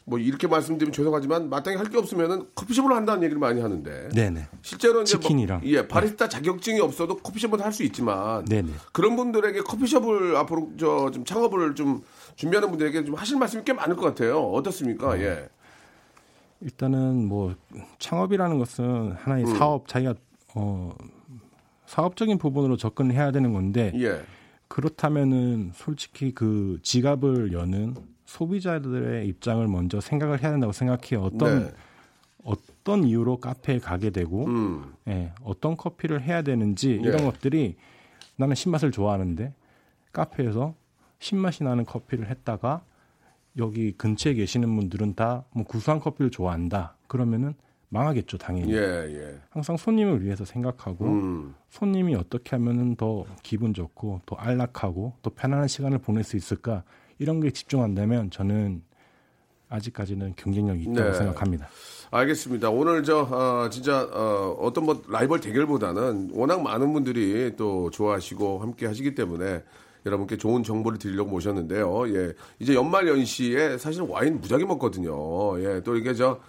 뭐 0.05 0.17
이렇게 0.19 0.47
말씀드리면 0.47 0.91
죄송하지만 0.91 1.49
마땅히 1.49 1.77
할 1.77 1.87
게 1.89 1.97
없으면은 1.99 2.47
커피숍을 2.55 2.91
한다는 2.93 3.21
얘기를 3.23 3.39
많이 3.39 3.61
하는데 3.61 4.09
네네. 4.09 4.47
실제로 4.63 5.03
이제 5.03 5.11
치킨이랑. 5.17 5.59
뭐, 5.61 5.69
예 5.69 5.87
바리스타 5.87 6.27
자격증이 6.27 6.79
없어도 6.81 7.17
커피숍은 7.17 7.61
할수 7.61 7.83
있지만 7.83 8.43
네네. 8.45 8.71
그런 8.91 9.15
분들에게 9.15 9.61
커피숍을 9.61 10.35
앞으로 10.37 10.71
저 10.77 11.11
좀 11.11 11.23
창업을 11.23 11.75
좀 11.75 12.01
준비하는 12.35 12.69
분들에게 12.71 13.05
좀 13.05 13.13
하실 13.15 13.37
말씀이 13.37 13.63
꽤 13.63 13.73
많을 13.73 13.95
것 13.95 14.01
같아요. 14.07 14.39
어떻습니까? 14.41 15.17
예. 15.21 15.47
일단은 16.63 17.27
뭐 17.27 17.55
창업이라는 17.99 18.57
것은 18.57 19.11
하나의 19.11 19.43
음. 19.45 19.55
사업 19.57 19.87
자기가 19.87 20.15
어 20.55 20.93
사업적인 21.85 22.37
부분으로 22.37 22.77
접근을 22.77 23.13
해야 23.13 23.31
되는 23.31 23.53
건데 23.53 23.91
예. 23.95 24.21
그렇다면은 24.69 25.71
솔직히 25.75 26.33
그 26.33 26.79
지갑을 26.81 27.51
여는 27.51 27.95
소비자들의 28.25 29.27
입장을 29.27 29.67
먼저 29.67 29.99
생각을 29.99 30.41
해야 30.41 30.51
된다고 30.51 30.73
생각해요. 30.73 31.21
어떤 31.21 31.65
네. 31.65 31.71
어떤 32.43 33.03
이유로 33.03 33.37
카페에 33.37 33.79
가게 33.79 34.09
되고 34.09 34.45
음. 34.45 34.93
예, 35.07 35.31
어떤 35.43 35.77
커피를 35.77 36.21
해야 36.21 36.41
되는지 36.41 37.01
예. 37.03 37.07
이런 37.07 37.25
것들이 37.25 37.75
나는 38.35 38.55
신맛을 38.55 38.91
좋아하는데 38.91 39.53
카페에서 40.11 40.75
신맛이 41.19 41.63
나는 41.63 41.85
커피를 41.85 42.29
했다가 42.29 42.83
여기 43.57 43.91
근처에 43.93 44.33
계시는 44.33 44.75
분들은 44.75 45.15
다 45.15 45.45
뭐 45.51 45.63
구수한 45.65 45.99
커피를 45.99 46.31
좋아한다. 46.31 46.95
그러면은 47.07 47.53
망하겠죠, 47.89 48.39
당연히. 48.39 48.73
예, 48.73 48.77
예. 48.79 49.39
항상 49.51 49.77
손님을 49.77 50.23
위해서 50.23 50.45
생각하고 50.45 51.05
음. 51.05 51.55
손님이 51.69 52.15
어떻게 52.15 52.55
하면은 52.55 52.95
더 52.95 53.23
기분 53.43 53.73
좋고 53.73 54.21
더 54.25 54.35
안락하고 54.35 55.13
더 55.21 55.31
편안한 55.35 55.67
시간을 55.67 55.99
보낼 55.99 56.23
수 56.23 56.35
있을까 56.35 56.83
이런 57.19 57.39
게 57.39 57.51
집중한다면 57.51 58.31
저는 58.31 58.81
아직까지는 59.69 60.33
경쟁력이 60.35 60.83
있다고 60.83 61.09
네. 61.09 61.13
생각합니다. 61.13 61.67
알겠습니다. 62.11 62.69
오늘 62.71 63.03
저 63.03 63.21
어, 63.21 63.69
진짜 63.69 64.03
어, 64.11 64.57
어떤 64.59 64.85
뭐 64.85 65.03
라이벌 65.07 65.39
대결보다는 65.39 66.31
워낙 66.33 66.61
많은 66.63 66.93
분들이 66.93 67.55
또 67.55 67.89
좋아하시고 67.91 68.59
함께 68.59 68.85
하시기 68.87 69.13
때문에 69.13 69.63
여러분께 70.05 70.37
좋은 70.37 70.63
정보를 70.63 70.97
드리려고 70.99 71.29
모셨는데요. 71.31 72.13
예. 72.15 72.33
이제 72.59 72.73
연말 72.75 73.07
연시에 73.07 73.77
사실 73.77 74.01
와인 74.03 74.39
무지하게 74.41 74.65
먹거든요. 74.65 75.59
예. 75.61 75.81
또 75.83 75.95
이게 75.95 76.13
저 76.13 76.39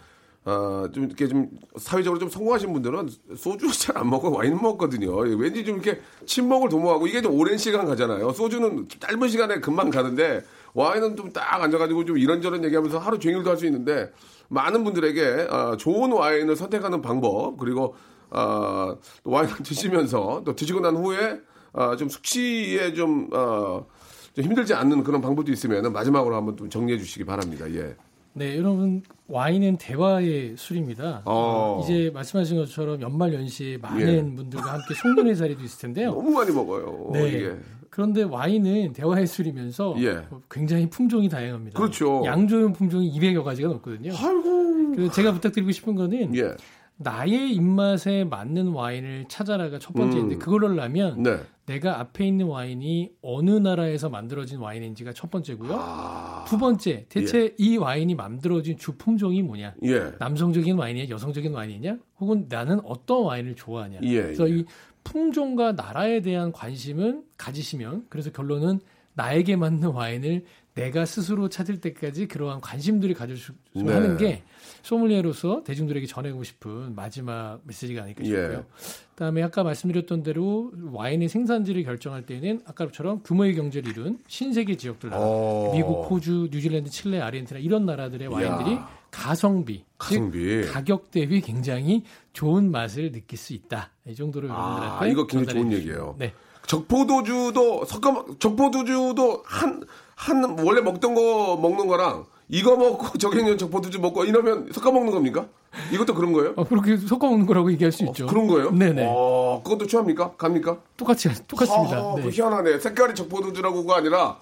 어, 0.46 0.86
좀 0.92 1.04
이렇게 1.04 1.26
좀 1.26 1.48
사회적으로 1.76 2.18
좀 2.20 2.28
성공하신 2.28 2.72
분들은 2.74 3.08
소주 3.36 3.66
잘 3.78 3.96
안 3.96 4.10
먹고 4.10 4.30
와인 4.30 4.60
먹거든요. 4.60 5.26
예, 5.30 5.34
왠지 5.38 5.64
좀 5.64 5.76
이렇게 5.76 6.00
친목을 6.26 6.68
도모하고 6.68 7.06
이게 7.06 7.22
좀 7.22 7.38
오랜 7.38 7.56
시간 7.56 7.86
가잖아요. 7.86 8.30
소주는 8.32 8.86
짧은 9.00 9.28
시간에 9.28 9.60
금방 9.60 9.88
가는데 9.90 10.42
와인은 10.74 11.16
좀 11.16 11.32
딱 11.32 11.62
앉아가지고 11.62 12.04
좀 12.04 12.18
이런저런 12.18 12.62
얘기하면서 12.64 12.98
하루 12.98 13.18
종일도 13.18 13.48
할 13.48 13.56
수 13.56 13.64
있는데 13.66 14.10
많은 14.48 14.84
분들에게 14.84 15.46
어, 15.50 15.76
좋은 15.78 16.12
와인을 16.12 16.56
선택하는 16.56 17.00
방법 17.00 17.56
그리고 17.56 17.94
어, 18.30 18.96
또 19.22 19.30
와인을 19.30 19.56
드시면서 19.64 20.42
또 20.44 20.54
드시고 20.54 20.80
난 20.80 20.94
후에 20.96 21.40
어, 21.74 21.96
좀 21.96 22.08
숙취에 22.08 22.94
좀, 22.94 23.28
어, 23.32 23.84
좀 24.32 24.44
힘들지 24.44 24.72
않는 24.74 25.04
그런 25.04 25.20
방법도 25.20 25.52
있으면 25.52 25.92
마지막으로 25.92 26.34
한번 26.34 26.56
좀 26.56 26.70
정리해 26.70 26.98
주시기 26.98 27.24
바랍니다. 27.24 27.70
예. 27.72 27.94
네, 28.36 28.56
여러분 28.56 29.02
와인은 29.28 29.76
대화의 29.78 30.54
술입니다. 30.56 31.22
어. 31.24 31.80
이제 31.84 32.10
말씀하신 32.12 32.56
것처럼 32.56 33.00
연말 33.00 33.32
연시에 33.32 33.76
많은 33.78 34.32
예. 34.32 34.36
분들과 34.36 34.72
함께 34.72 34.94
송년회 34.94 35.34
자리도 35.34 35.62
있을 35.62 35.80
텐데요. 35.80 36.10
너무 36.10 36.30
많이 36.30 36.50
먹어요. 36.50 37.10
네. 37.12 37.28
이게. 37.28 37.56
그런데 37.90 38.24
와인은 38.24 38.92
대화의 38.92 39.28
술이면서 39.28 39.94
예. 39.98 40.22
굉장히 40.50 40.90
품종이 40.90 41.28
다양합니다. 41.28 41.78
그렇죠. 41.78 42.22
양조용 42.24 42.72
품종이 42.72 43.08
200여 43.12 43.44
가지가 43.44 43.68
넘거든요. 43.68 44.12
아이고. 44.16 44.94
그래서 44.96 45.12
제가 45.12 45.32
부탁드리고 45.32 45.70
싶은 45.70 45.94
거는 45.94 46.34
예. 46.36 46.54
나의 46.96 47.52
입맛에 47.54 48.24
맞는 48.24 48.68
와인을 48.68 49.26
찾아라가 49.28 49.78
첫 49.78 49.94
번째인데 49.94 50.36
음. 50.36 50.38
그걸 50.38 50.64
하려면 50.64 51.22
네. 51.22 51.40
내가 51.66 51.98
앞에 51.98 52.26
있는 52.26 52.46
와인이 52.46 53.12
어느 53.22 53.50
나라에서 53.50 54.08
만들어진 54.10 54.58
와인인지가 54.58 55.12
첫 55.12 55.30
번째고요. 55.30 55.72
아. 55.74 56.44
두 56.46 56.58
번째, 56.58 57.06
대체 57.08 57.54
이 57.58 57.76
와인이 57.78 58.14
만들어진 58.14 58.76
주 58.76 58.96
품종이 58.96 59.42
뭐냐? 59.42 59.74
예. 59.84 60.12
남성적인 60.18 60.76
와인이냐, 60.76 61.08
여성적인 61.08 61.52
와인이냐? 61.52 61.98
혹은 62.20 62.46
나는 62.48 62.80
어떤 62.84 63.24
와인을 63.24 63.56
좋아하냐? 63.56 64.00
예, 64.02 64.22
그래서 64.22 64.48
예. 64.50 64.58
이 64.58 64.64
품종과 65.02 65.72
나라에 65.72 66.20
대한 66.20 66.52
관심은 66.52 67.24
가지시면 67.36 68.06
그래서 68.08 68.30
결론은 68.30 68.80
나에게 69.14 69.56
맞는 69.56 69.88
와인을 69.88 70.44
내가 70.74 71.04
스스로 71.06 71.48
찾을 71.48 71.80
때까지 71.80 72.26
그러한 72.26 72.60
관심들을 72.60 73.14
가져주면 73.14 73.56
네. 73.74 73.92
하는 73.92 74.16
게 74.16 74.42
소믈리에로서 74.82 75.62
대중들에게 75.64 76.06
전하고 76.06 76.42
싶은 76.42 76.94
마지막 76.96 77.60
메시지가 77.64 78.02
아닐까 78.02 78.24
싶고요. 78.24 78.52
예. 78.52 78.64
그다음에 79.10 79.42
아까 79.44 79.62
말씀드렸던 79.62 80.24
대로 80.24 80.72
와인의 80.92 81.28
생산지를 81.28 81.84
결정할 81.84 82.26
때는 82.26 82.62
아까처럼 82.66 83.22
규모의 83.22 83.54
경제를 83.54 83.92
이룬 83.92 84.18
신세계 84.26 84.76
지역들 84.76 85.10
어. 85.12 85.70
미국, 85.72 86.10
호주, 86.10 86.48
뉴질랜드, 86.50 86.90
칠레, 86.90 87.20
아르헨티나 87.20 87.60
이런 87.60 87.86
나라들의 87.86 88.26
와인들이 88.26 88.72
이야. 88.72 88.88
가성비, 89.12 89.84
가성비. 89.96 90.62
즉 90.64 90.72
가격 90.72 91.12
대비 91.12 91.40
굉장히 91.40 92.02
좋은 92.32 92.72
맛을 92.72 93.12
느낄 93.12 93.38
수 93.38 93.52
있다. 93.52 93.92
이 94.08 94.14
정도로 94.16 94.48
여러분들한테 94.48 95.04
아, 95.04 95.06
이거 95.06 95.24
굉장히 95.28 95.60
좋은. 95.60 95.72
얘기예요. 95.72 96.16
네. 96.18 96.32
적포도주도 96.66 97.84
섞어 97.84 98.24
적포도주도 98.38 99.42
한 99.44 99.82
한 100.16 100.58
원래 100.64 100.80
먹던 100.80 101.14
거 101.14 101.56
먹는 101.60 101.86
거랑 101.86 102.24
이거 102.48 102.76
먹고 102.76 103.06
저기 103.18 103.38
있는 103.38 103.58
적포도주 103.58 104.00
먹고 104.00 104.24
이러면 104.24 104.70
섞어 104.72 104.92
먹는 104.92 105.12
겁니까? 105.12 105.46
이것도 105.92 106.14
그런 106.14 106.32
거예요? 106.32 106.52
어, 106.56 106.64
그렇게 106.64 106.96
섞어 106.96 107.28
먹는 107.28 107.46
거라고 107.46 107.72
얘기할 107.72 107.90
수 107.90 108.04
있죠. 108.04 108.26
그런 108.26 108.46
거예요? 108.46 108.70
네네. 108.70 109.06
어, 109.08 109.60
그것도 109.64 109.86
취합니까? 109.86 110.32
갑니까? 110.38 110.78
똑같이 110.96 111.28
똑같습니다. 111.48 111.96
아, 111.96 112.14
네. 112.16 112.22
그 112.22 112.28
희한하네. 112.30 112.78
색깔이 112.78 113.14
적포도주라고가 113.14 113.96
아니라 113.96 114.36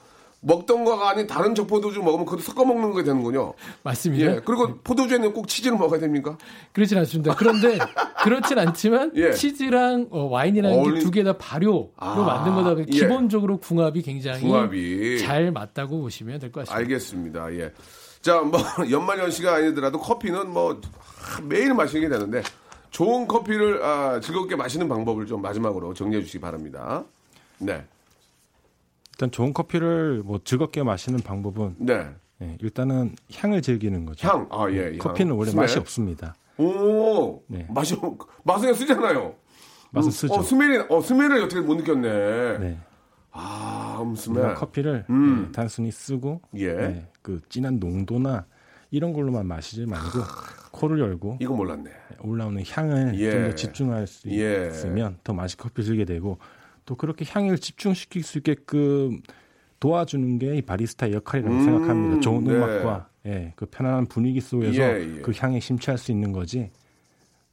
먹던 0.44 0.84
거가 0.84 1.10
아닌 1.10 1.26
다른 1.28 1.54
적포도주 1.54 2.02
먹으면 2.02 2.24
그것도 2.26 2.42
섞어 2.42 2.64
먹는 2.64 2.92
게 2.94 3.04
되는군요. 3.04 3.54
맞습니다. 3.84 4.24
예. 4.36 4.40
그리고 4.44 4.76
포도주에는 4.82 5.32
꼭 5.32 5.46
치즈를 5.46 5.78
먹어야 5.78 6.00
됩니까? 6.00 6.36
그렇진 6.72 6.98
않습니다. 6.98 7.36
그런데 7.36 7.78
그렇진 8.24 8.58
않지만 8.58 9.12
예. 9.14 9.32
치즈랑 9.32 10.08
어, 10.10 10.24
와인이라는 10.24 10.76
어울린- 10.76 10.94
게두 10.98 11.10
개 11.12 11.22
다 11.22 11.32
발효로 11.38 11.92
아, 11.96 12.14
만든 12.16 12.54
거다 12.56 12.74
보니 12.74 12.86
예. 12.88 12.98
기본적으로 12.98 13.58
궁합이 13.58 14.02
굉장히 14.02 14.40
궁합이. 14.40 15.20
잘 15.20 15.52
맞다고 15.52 16.00
보시면 16.00 16.40
될 16.40 16.50
것 16.50 16.60
같습니다. 16.66 16.76
알겠습니다. 16.76 17.54
예. 17.54 17.72
자, 18.20 18.40
뭐 18.40 18.58
연말 18.90 19.20
연시가 19.20 19.54
아니더라도 19.54 19.98
커피는 20.00 20.50
뭐 20.50 20.80
매일 21.44 21.72
마시게 21.72 22.08
되는데 22.08 22.42
좋은 22.90 23.28
커피를 23.28 23.80
아, 23.84 24.18
즐겁게 24.20 24.56
마시는 24.56 24.88
방법을 24.88 25.26
좀 25.26 25.40
마지막으로 25.40 25.94
정리해 25.94 26.20
주시기 26.22 26.40
바랍니다. 26.40 27.04
네. 27.58 27.84
일단 29.12 29.30
좋은 29.30 29.52
커피를 29.52 30.22
뭐 30.24 30.40
즐겁게 30.42 30.82
마시는 30.82 31.20
방법은 31.20 31.76
네. 31.78 32.08
예, 32.42 32.56
일단은 32.60 33.14
향을 33.34 33.62
즐기는 33.62 34.04
거죠. 34.04 34.26
향. 34.28 34.48
아, 34.50 34.66
예. 34.70 34.86
향. 34.92 34.98
커피는 34.98 35.34
원래 35.34 35.50
스멜. 35.50 35.62
맛이 35.62 35.78
없습니다. 35.78 36.34
오. 36.58 37.42
네. 37.46 37.66
맛이 37.70 37.94
없- 38.00 38.18
맛은 38.44 38.74
쓰잖아요. 38.74 39.34
맛은 39.90 40.08
음, 40.08 40.10
쓰죠. 40.10 40.34
어, 40.34 40.42
스멜이 40.42 40.84
어, 40.88 41.00
스멜을 41.00 41.42
어떻게 41.42 41.60
못 41.60 41.74
느꼈네. 41.76 42.58
네. 42.58 42.78
아, 43.30 43.98
음, 44.02 44.14
스멜. 44.14 44.54
커피를 44.54 45.04
음. 45.10 45.46
예, 45.48 45.52
단순히 45.52 45.90
쓰고 45.90 46.40
예. 46.56 46.66
예, 46.66 47.08
그 47.22 47.40
진한 47.48 47.78
농도나 47.78 48.46
이런 48.90 49.12
걸로만 49.12 49.46
마시지 49.46 49.86
말고 49.86 50.06
코를 50.72 50.98
열고 51.00 51.38
이거 51.40 51.54
몰랐네. 51.54 51.90
올라오는 52.20 52.62
향을 52.66 53.18
예. 53.20 53.30
좀더 53.30 53.54
집중할 53.54 54.06
수 54.06 54.28
예. 54.30 54.68
있으면 54.68 55.18
더 55.24 55.32
맛있게 55.32 55.62
커피 55.62 55.84
즐게 55.84 56.04
되고 56.04 56.38
또 56.84 56.94
그렇게 56.96 57.24
향을 57.28 57.58
집중시킬 57.58 58.22
수 58.22 58.38
있게끔 58.38 59.22
도와주는 59.80 60.38
게 60.38 60.54
이 60.56 60.62
바리스타의 60.62 61.12
역할이라고 61.14 61.54
음, 61.54 61.64
생각합니다. 61.64 62.20
좋은 62.20 62.44
네. 62.44 62.54
음악과 62.54 63.08
예, 63.26 63.52
그 63.56 63.66
편안한 63.66 64.06
분위기 64.06 64.40
속에서 64.40 64.80
예, 64.80 65.16
예. 65.16 65.20
그 65.22 65.32
향에 65.36 65.60
심취할 65.60 65.98
수 65.98 66.10
있는 66.12 66.32
거지. 66.32 66.70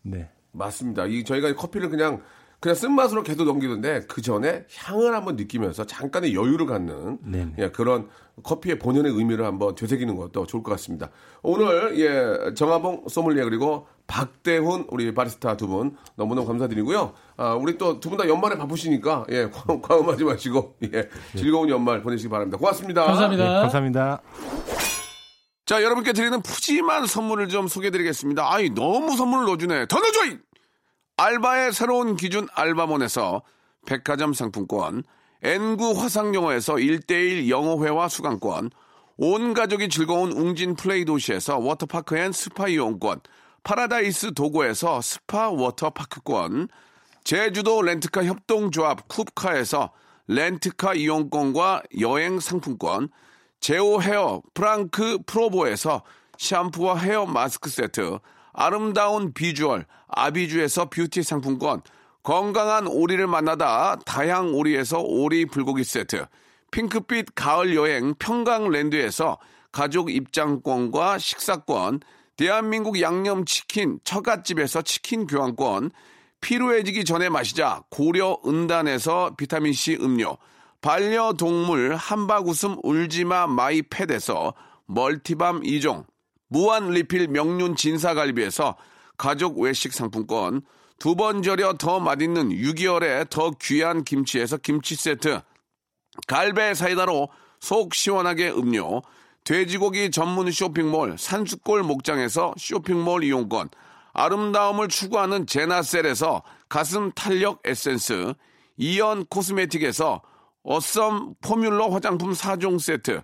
네. 0.01 0.29
맞습니다. 0.51 1.05
이 1.05 1.23
저희가 1.23 1.53
커피를 1.55 1.89
그냥 1.89 2.21
그냥 2.59 2.75
쓴맛으로 2.75 3.23
계속 3.23 3.45
넘기는데 3.45 4.01
그 4.07 4.21
전에 4.21 4.65
향을 4.75 5.13
한번 5.15 5.37
느끼면서 5.37 5.85
잠깐의 5.85 6.35
여유를 6.35 6.65
갖는 6.65 7.19
네네. 7.23 7.53
예, 7.59 7.69
그런 7.69 8.09
커피의 8.43 8.79
본연의 8.79 9.11
의미를 9.13 9.45
한번 9.45 9.75
되새기는 9.75 10.15
것도 10.15 10.45
좋을 10.45 10.61
것 10.63 10.71
같습니다. 10.71 11.09
오늘 11.41 11.97
예 11.99 12.53
정하봉 12.53 13.05
소믈리에 13.07 13.43
그리고 13.43 13.87
박대훈 14.09 14.85
우리 14.89 15.13
바리스타 15.13 15.55
두 15.55 15.67
분 15.67 15.95
너무너무 16.15 16.47
감사드리고요. 16.47 17.13
아, 17.37 17.53
우리 17.53 17.77
또 17.77 17.99
두 17.99 18.09
분 18.09 18.17
다 18.17 18.27
연말에 18.27 18.57
바쁘시니까 18.57 19.25
예 19.29 19.45
과- 19.53 19.79
과음하지 19.81 20.23
마시고 20.23 20.75
예 20.93 21.07
즐거운 21.37 21.69
연말 21.69 22.01
보내시기 22.01 22.27
바랍니다. 22.29 22.57
고맙습니다. 22.57 23.05
감사합니다. 23.05 23.43
네, 23.43 23.49
감사합니다. 23.61 24.21
자, 25.65 25.83
여러분께 25.83 26.13
드리는 26.13 26.41
푸짐한 26.41 27.05
선물을 27.05 27.47
좀 27.49 27.67
소개해 27.67 27.91
드리겠습니다. 27.91 28.51
아이, 28.51 28.71
너무 28.71 29.15
선물을 29.15 29.45
넣어주네. 29.45 29.85
더 29.85 29.99
넣어줘! 29.99 30.25
이! 30.25 30.37
알바의 31.17 31.73
새로운 31.73 32.15
기준 32.15 32.47
알바몬에서 32.55 33.43
백화점 33.85 34.33
상품권, 34.33 35.03
N구 35.43 35.91
화상영어에서 36.01 36.73
1대1 36.75 37.49
영어회화 37.49 38.07
수강권, 38.07 38.71
온 39.17 39.53
가족이 39.53 39.89
즐거운 39.89 40.31
웅진 40.31 40.75
플레이 40.75 41.05
도시에서 41.05 41.59
워터파크 41.59 42.17
and 42.17 42.31
스파 42.31 42.67
이용권, 42.67 43.19
파라다이스 43.63 44.33
도고에서 44.33 45.01
스파 45.01 45.49
워터파크권, 45.49 46.67
제주도 47.23 47.81
렌트카 47.81 48.23
협동조합 48.23 49.07
쿱카에서 49.07 49.91
렌트카 50.27 50.93
이용권과 50.95 51.83
여행 51.99 52.39
상품권, 52.39 53.09
제오 53.59 54.01
헤어 54.01 54.41
프랑크 54.53 55.19
프로보에서 55.25 56.03
샴푸와 56.37 56.97
헤어 56.97 57.25
마스크 57.25 57.69
세트, 57.69 58.19
아름다운 58.53 59.33
비주얼 59.33 59.85
아비주에서 60.07 60.89
뷰티 60.89 61.23
상품권, 61.23 61.81
건강한 62.23 62.87
오리를 62.87 63.25
만나다 63.27 63.97
다향 64.05 64.53
오리에서 64.53 64.99
오리 64.99 65.45
불고기 65.45 65.83
세트, 65.83 66.25
핑크빛 66.71 67.35
가을 67.35 67.75
여행 67.75 68.13
평강랜드에서 68.15 69.37
가족 69.71 70.09
입장권과 70.09 71.17
식사권, 71.17 71.99
대한민국 72.39 73.01
양념치킨 73.01 73.99
처갓집에서 74.05 74.81
치킨 74.83 75.27
교환권, 75.27 75.91
피로해지기 76.39 77.03
전에 77.03 77.27
마시자 77.27 77.83
고려 77.89 78.39
은단에서 78.47 79.35
비타민C 79.35 79.97
음료, 79.99 80.37
반려동물 80.79 81.97
한바구음 81.97 82.77
울지마 82.81 83.47
마이패드에서 83.47 84.53
멀티밤 84.85 85.63
2종, 85.63 86.05
무한 86.47 86.91
리필 86.91 87.27
명륜 87.27 87.75
진사갈비에서 87.75 88.77
가족 89.17 89.59
외식 89.59 89.91
상품권, 89.91 90.61
두 90.97 91.15
번 91.15 91.43
절여 91.43 91.73
더 91.73 91.99
맛있는 91.99 92.51
6개월에 92.51 93.29
더 93.29 93.51
귀한 93.61 94.05
김치에서 94.05 94.55
김치 94.55 94.95
세트, 94.95 95.41
갈배 96.25 96.73
사이다로 96.73 97.27
속 97.59 97.93
시원하게 97.93 98.49
음료, 98.51 99.01
돼지고기 99.43 100.11
전문 100.11 100.51
쇼핑몰 100.51 101.17
산수골 101.17 101.83
목장에서 101.83 102.53
쇼핑몰 102.57 103.23
이용권, 103.23 103.69
아름다움을 104.13 104.87
추구하는 104.87 105.47
제나셀에서 105.47 106.43
가슴 106.67 107.11
탄력 107.11 107.61
에센스, 107.65 108.33
이연 108.77 109.25
코스메틱에서 109.25 110.21
어썸 110.63 111.35
포뮬러 111.41 111.87
화장품 111.89 112.31
4종 112.33 112.79
세트, 112.79 113.21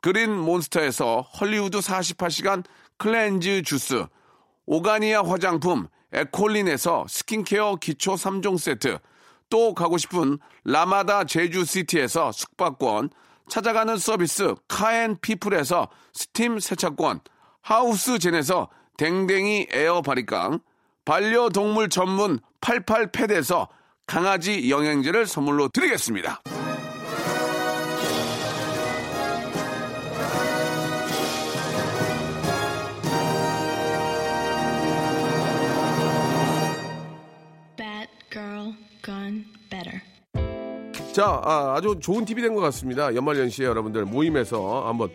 그린 0.00 0.32
몬스터에서 0.36 1.22
헐리우드 1.22 1.78
48시간 1.78 2.64
cleanse 2.96 3.62
주스, 3.62 4.06
오가니아 4.66 5.22
화장품 5.24 5.88
에콜린에서 6.12 7.06
스킨케어 7.08 7.76
기초 7.76 8.14
3종 8.14 8.58
세트, 8.58 8.98
또 9.48 9.74
가고 9.74 9.98
싶은 9.98 10.38
라마다 10.64 11.24
제주시티에서 11.24 12.32
숙박권, 12.32 13.10
찾아가는 13.48 13.96
서비스 13.96 14.54
카앤피플에서 14.68 15.88
스팀 16.12 16.58
세차권, 16.60 17.20
하우스젠에서 17.62 18.68
댕댕이 18.96 19.68
에어 19.70 20.02
바리깡, 20.02 20.60
반려동물 21.04 21.88
전문 21.88 22.40
88패드에서 22.60 23.68
강아지 24.06 24.70
영양제를 24.70 25.26
선물로 25.26 25.68
드리겠습니다. 25.68 26.42
자, 41.16 41.40
아, 41.42 41.80
주 41.82 41.96
좋은 41.98 42.26
팁이 42.26 42.42
된 42.42 42.54
것 42.54 42.60
같습니다. 42.60 43.14
연말연시에 43.14 43.64
여러분들 43.64 44.04
모임에서 44.04 44.86
한번 44.86 45.08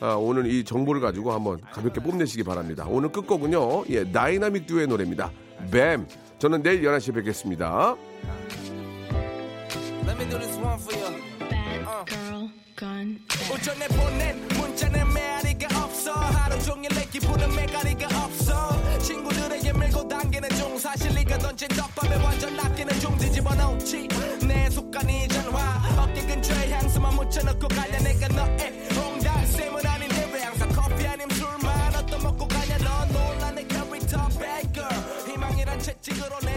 아, 0.00 0.14
오늘 0.14 0.46
이 0.46 0.64
정보를 0.64 1.02
가지고 1.02 1.32
한번 1.32 1.60
가볍게 1.72 2.00
뽐내시기 2.00 2.42
바랍니다. 2.42 2.86
오늘 2.88 3.12
끝곡은요, 3.12 3.84
예, 3.90 4.10
다이나믹 4.10 4.66
듀오의 4.66 4.86
노래입니다. 4.86 5.30
뱀. 5.70 6.06
저는 6.38 6.62
내일 6.62 6.80
11시에 6.82 7.14
뵙겠습니다. 7.16 7.94
Let 10.06 10.18
me 10.18 10.28
do 10.30 10.38
this 10.38 10.58
one 10.58 10.80
for 10.80 10.98
you. 10.98 11.20
Bad 11.50 11.84
girl 12.06 12.48
gone 12.78 13.18
better. 13.28 13.54
오전에 13.54 13.88
보낸 13.88 14.48
문자는 14.58 15.12
메아리가 15.12 15.84
없어 15.84 16.12
하루 16.12 16.58
종일 16.62 16.88
내 16.94 17.04
기분은 17.04 17.54
메가리가 17.54 18.06
없어 18.24 18.52
밀고 19.06 19.28
당기는 20.12 20.46
중 20.50 20.76
사실 20.78 21.18
이가 21.18 21.38
던진 21.38 21.68
떡밥에 21.68 22.16
완전 22.22 22.54
낚이는 22.54 23.00
중 23.00 23.16
뒤집어 23.16 23.54
놓지. 23.54 24.08
내 24.46 24.68
속간이 24.68 25.26
전화 25.28 25.82
어깨 26.02 26.26
근처에 26.26 26.70
향수만 26.72 27.14
묻혀놓고 27.14 27.66
가냐 27.68 27.98
내가 28.00 28.28
너의 28.28 28.88
홍달샘은 28.94 29.86
아닌데 29.86 30.30
왜 30.34 30.42
항상 30.42 30.68
커피 30.68 31.06
아님 31.06 31.30
술만 31.30 31.94
어떤 31.94 32.22
먹고 32.22 32.46
가냐 32.46 32.76
너 32.78 33.06
놀란 33.06 33.54
내 33.54 33.66
캐릭터 33.66 34.28
백걸 34.28 34.84
희망이란 35.28 35.78
채찍으로 35.80 36.40
내 36.40 36.51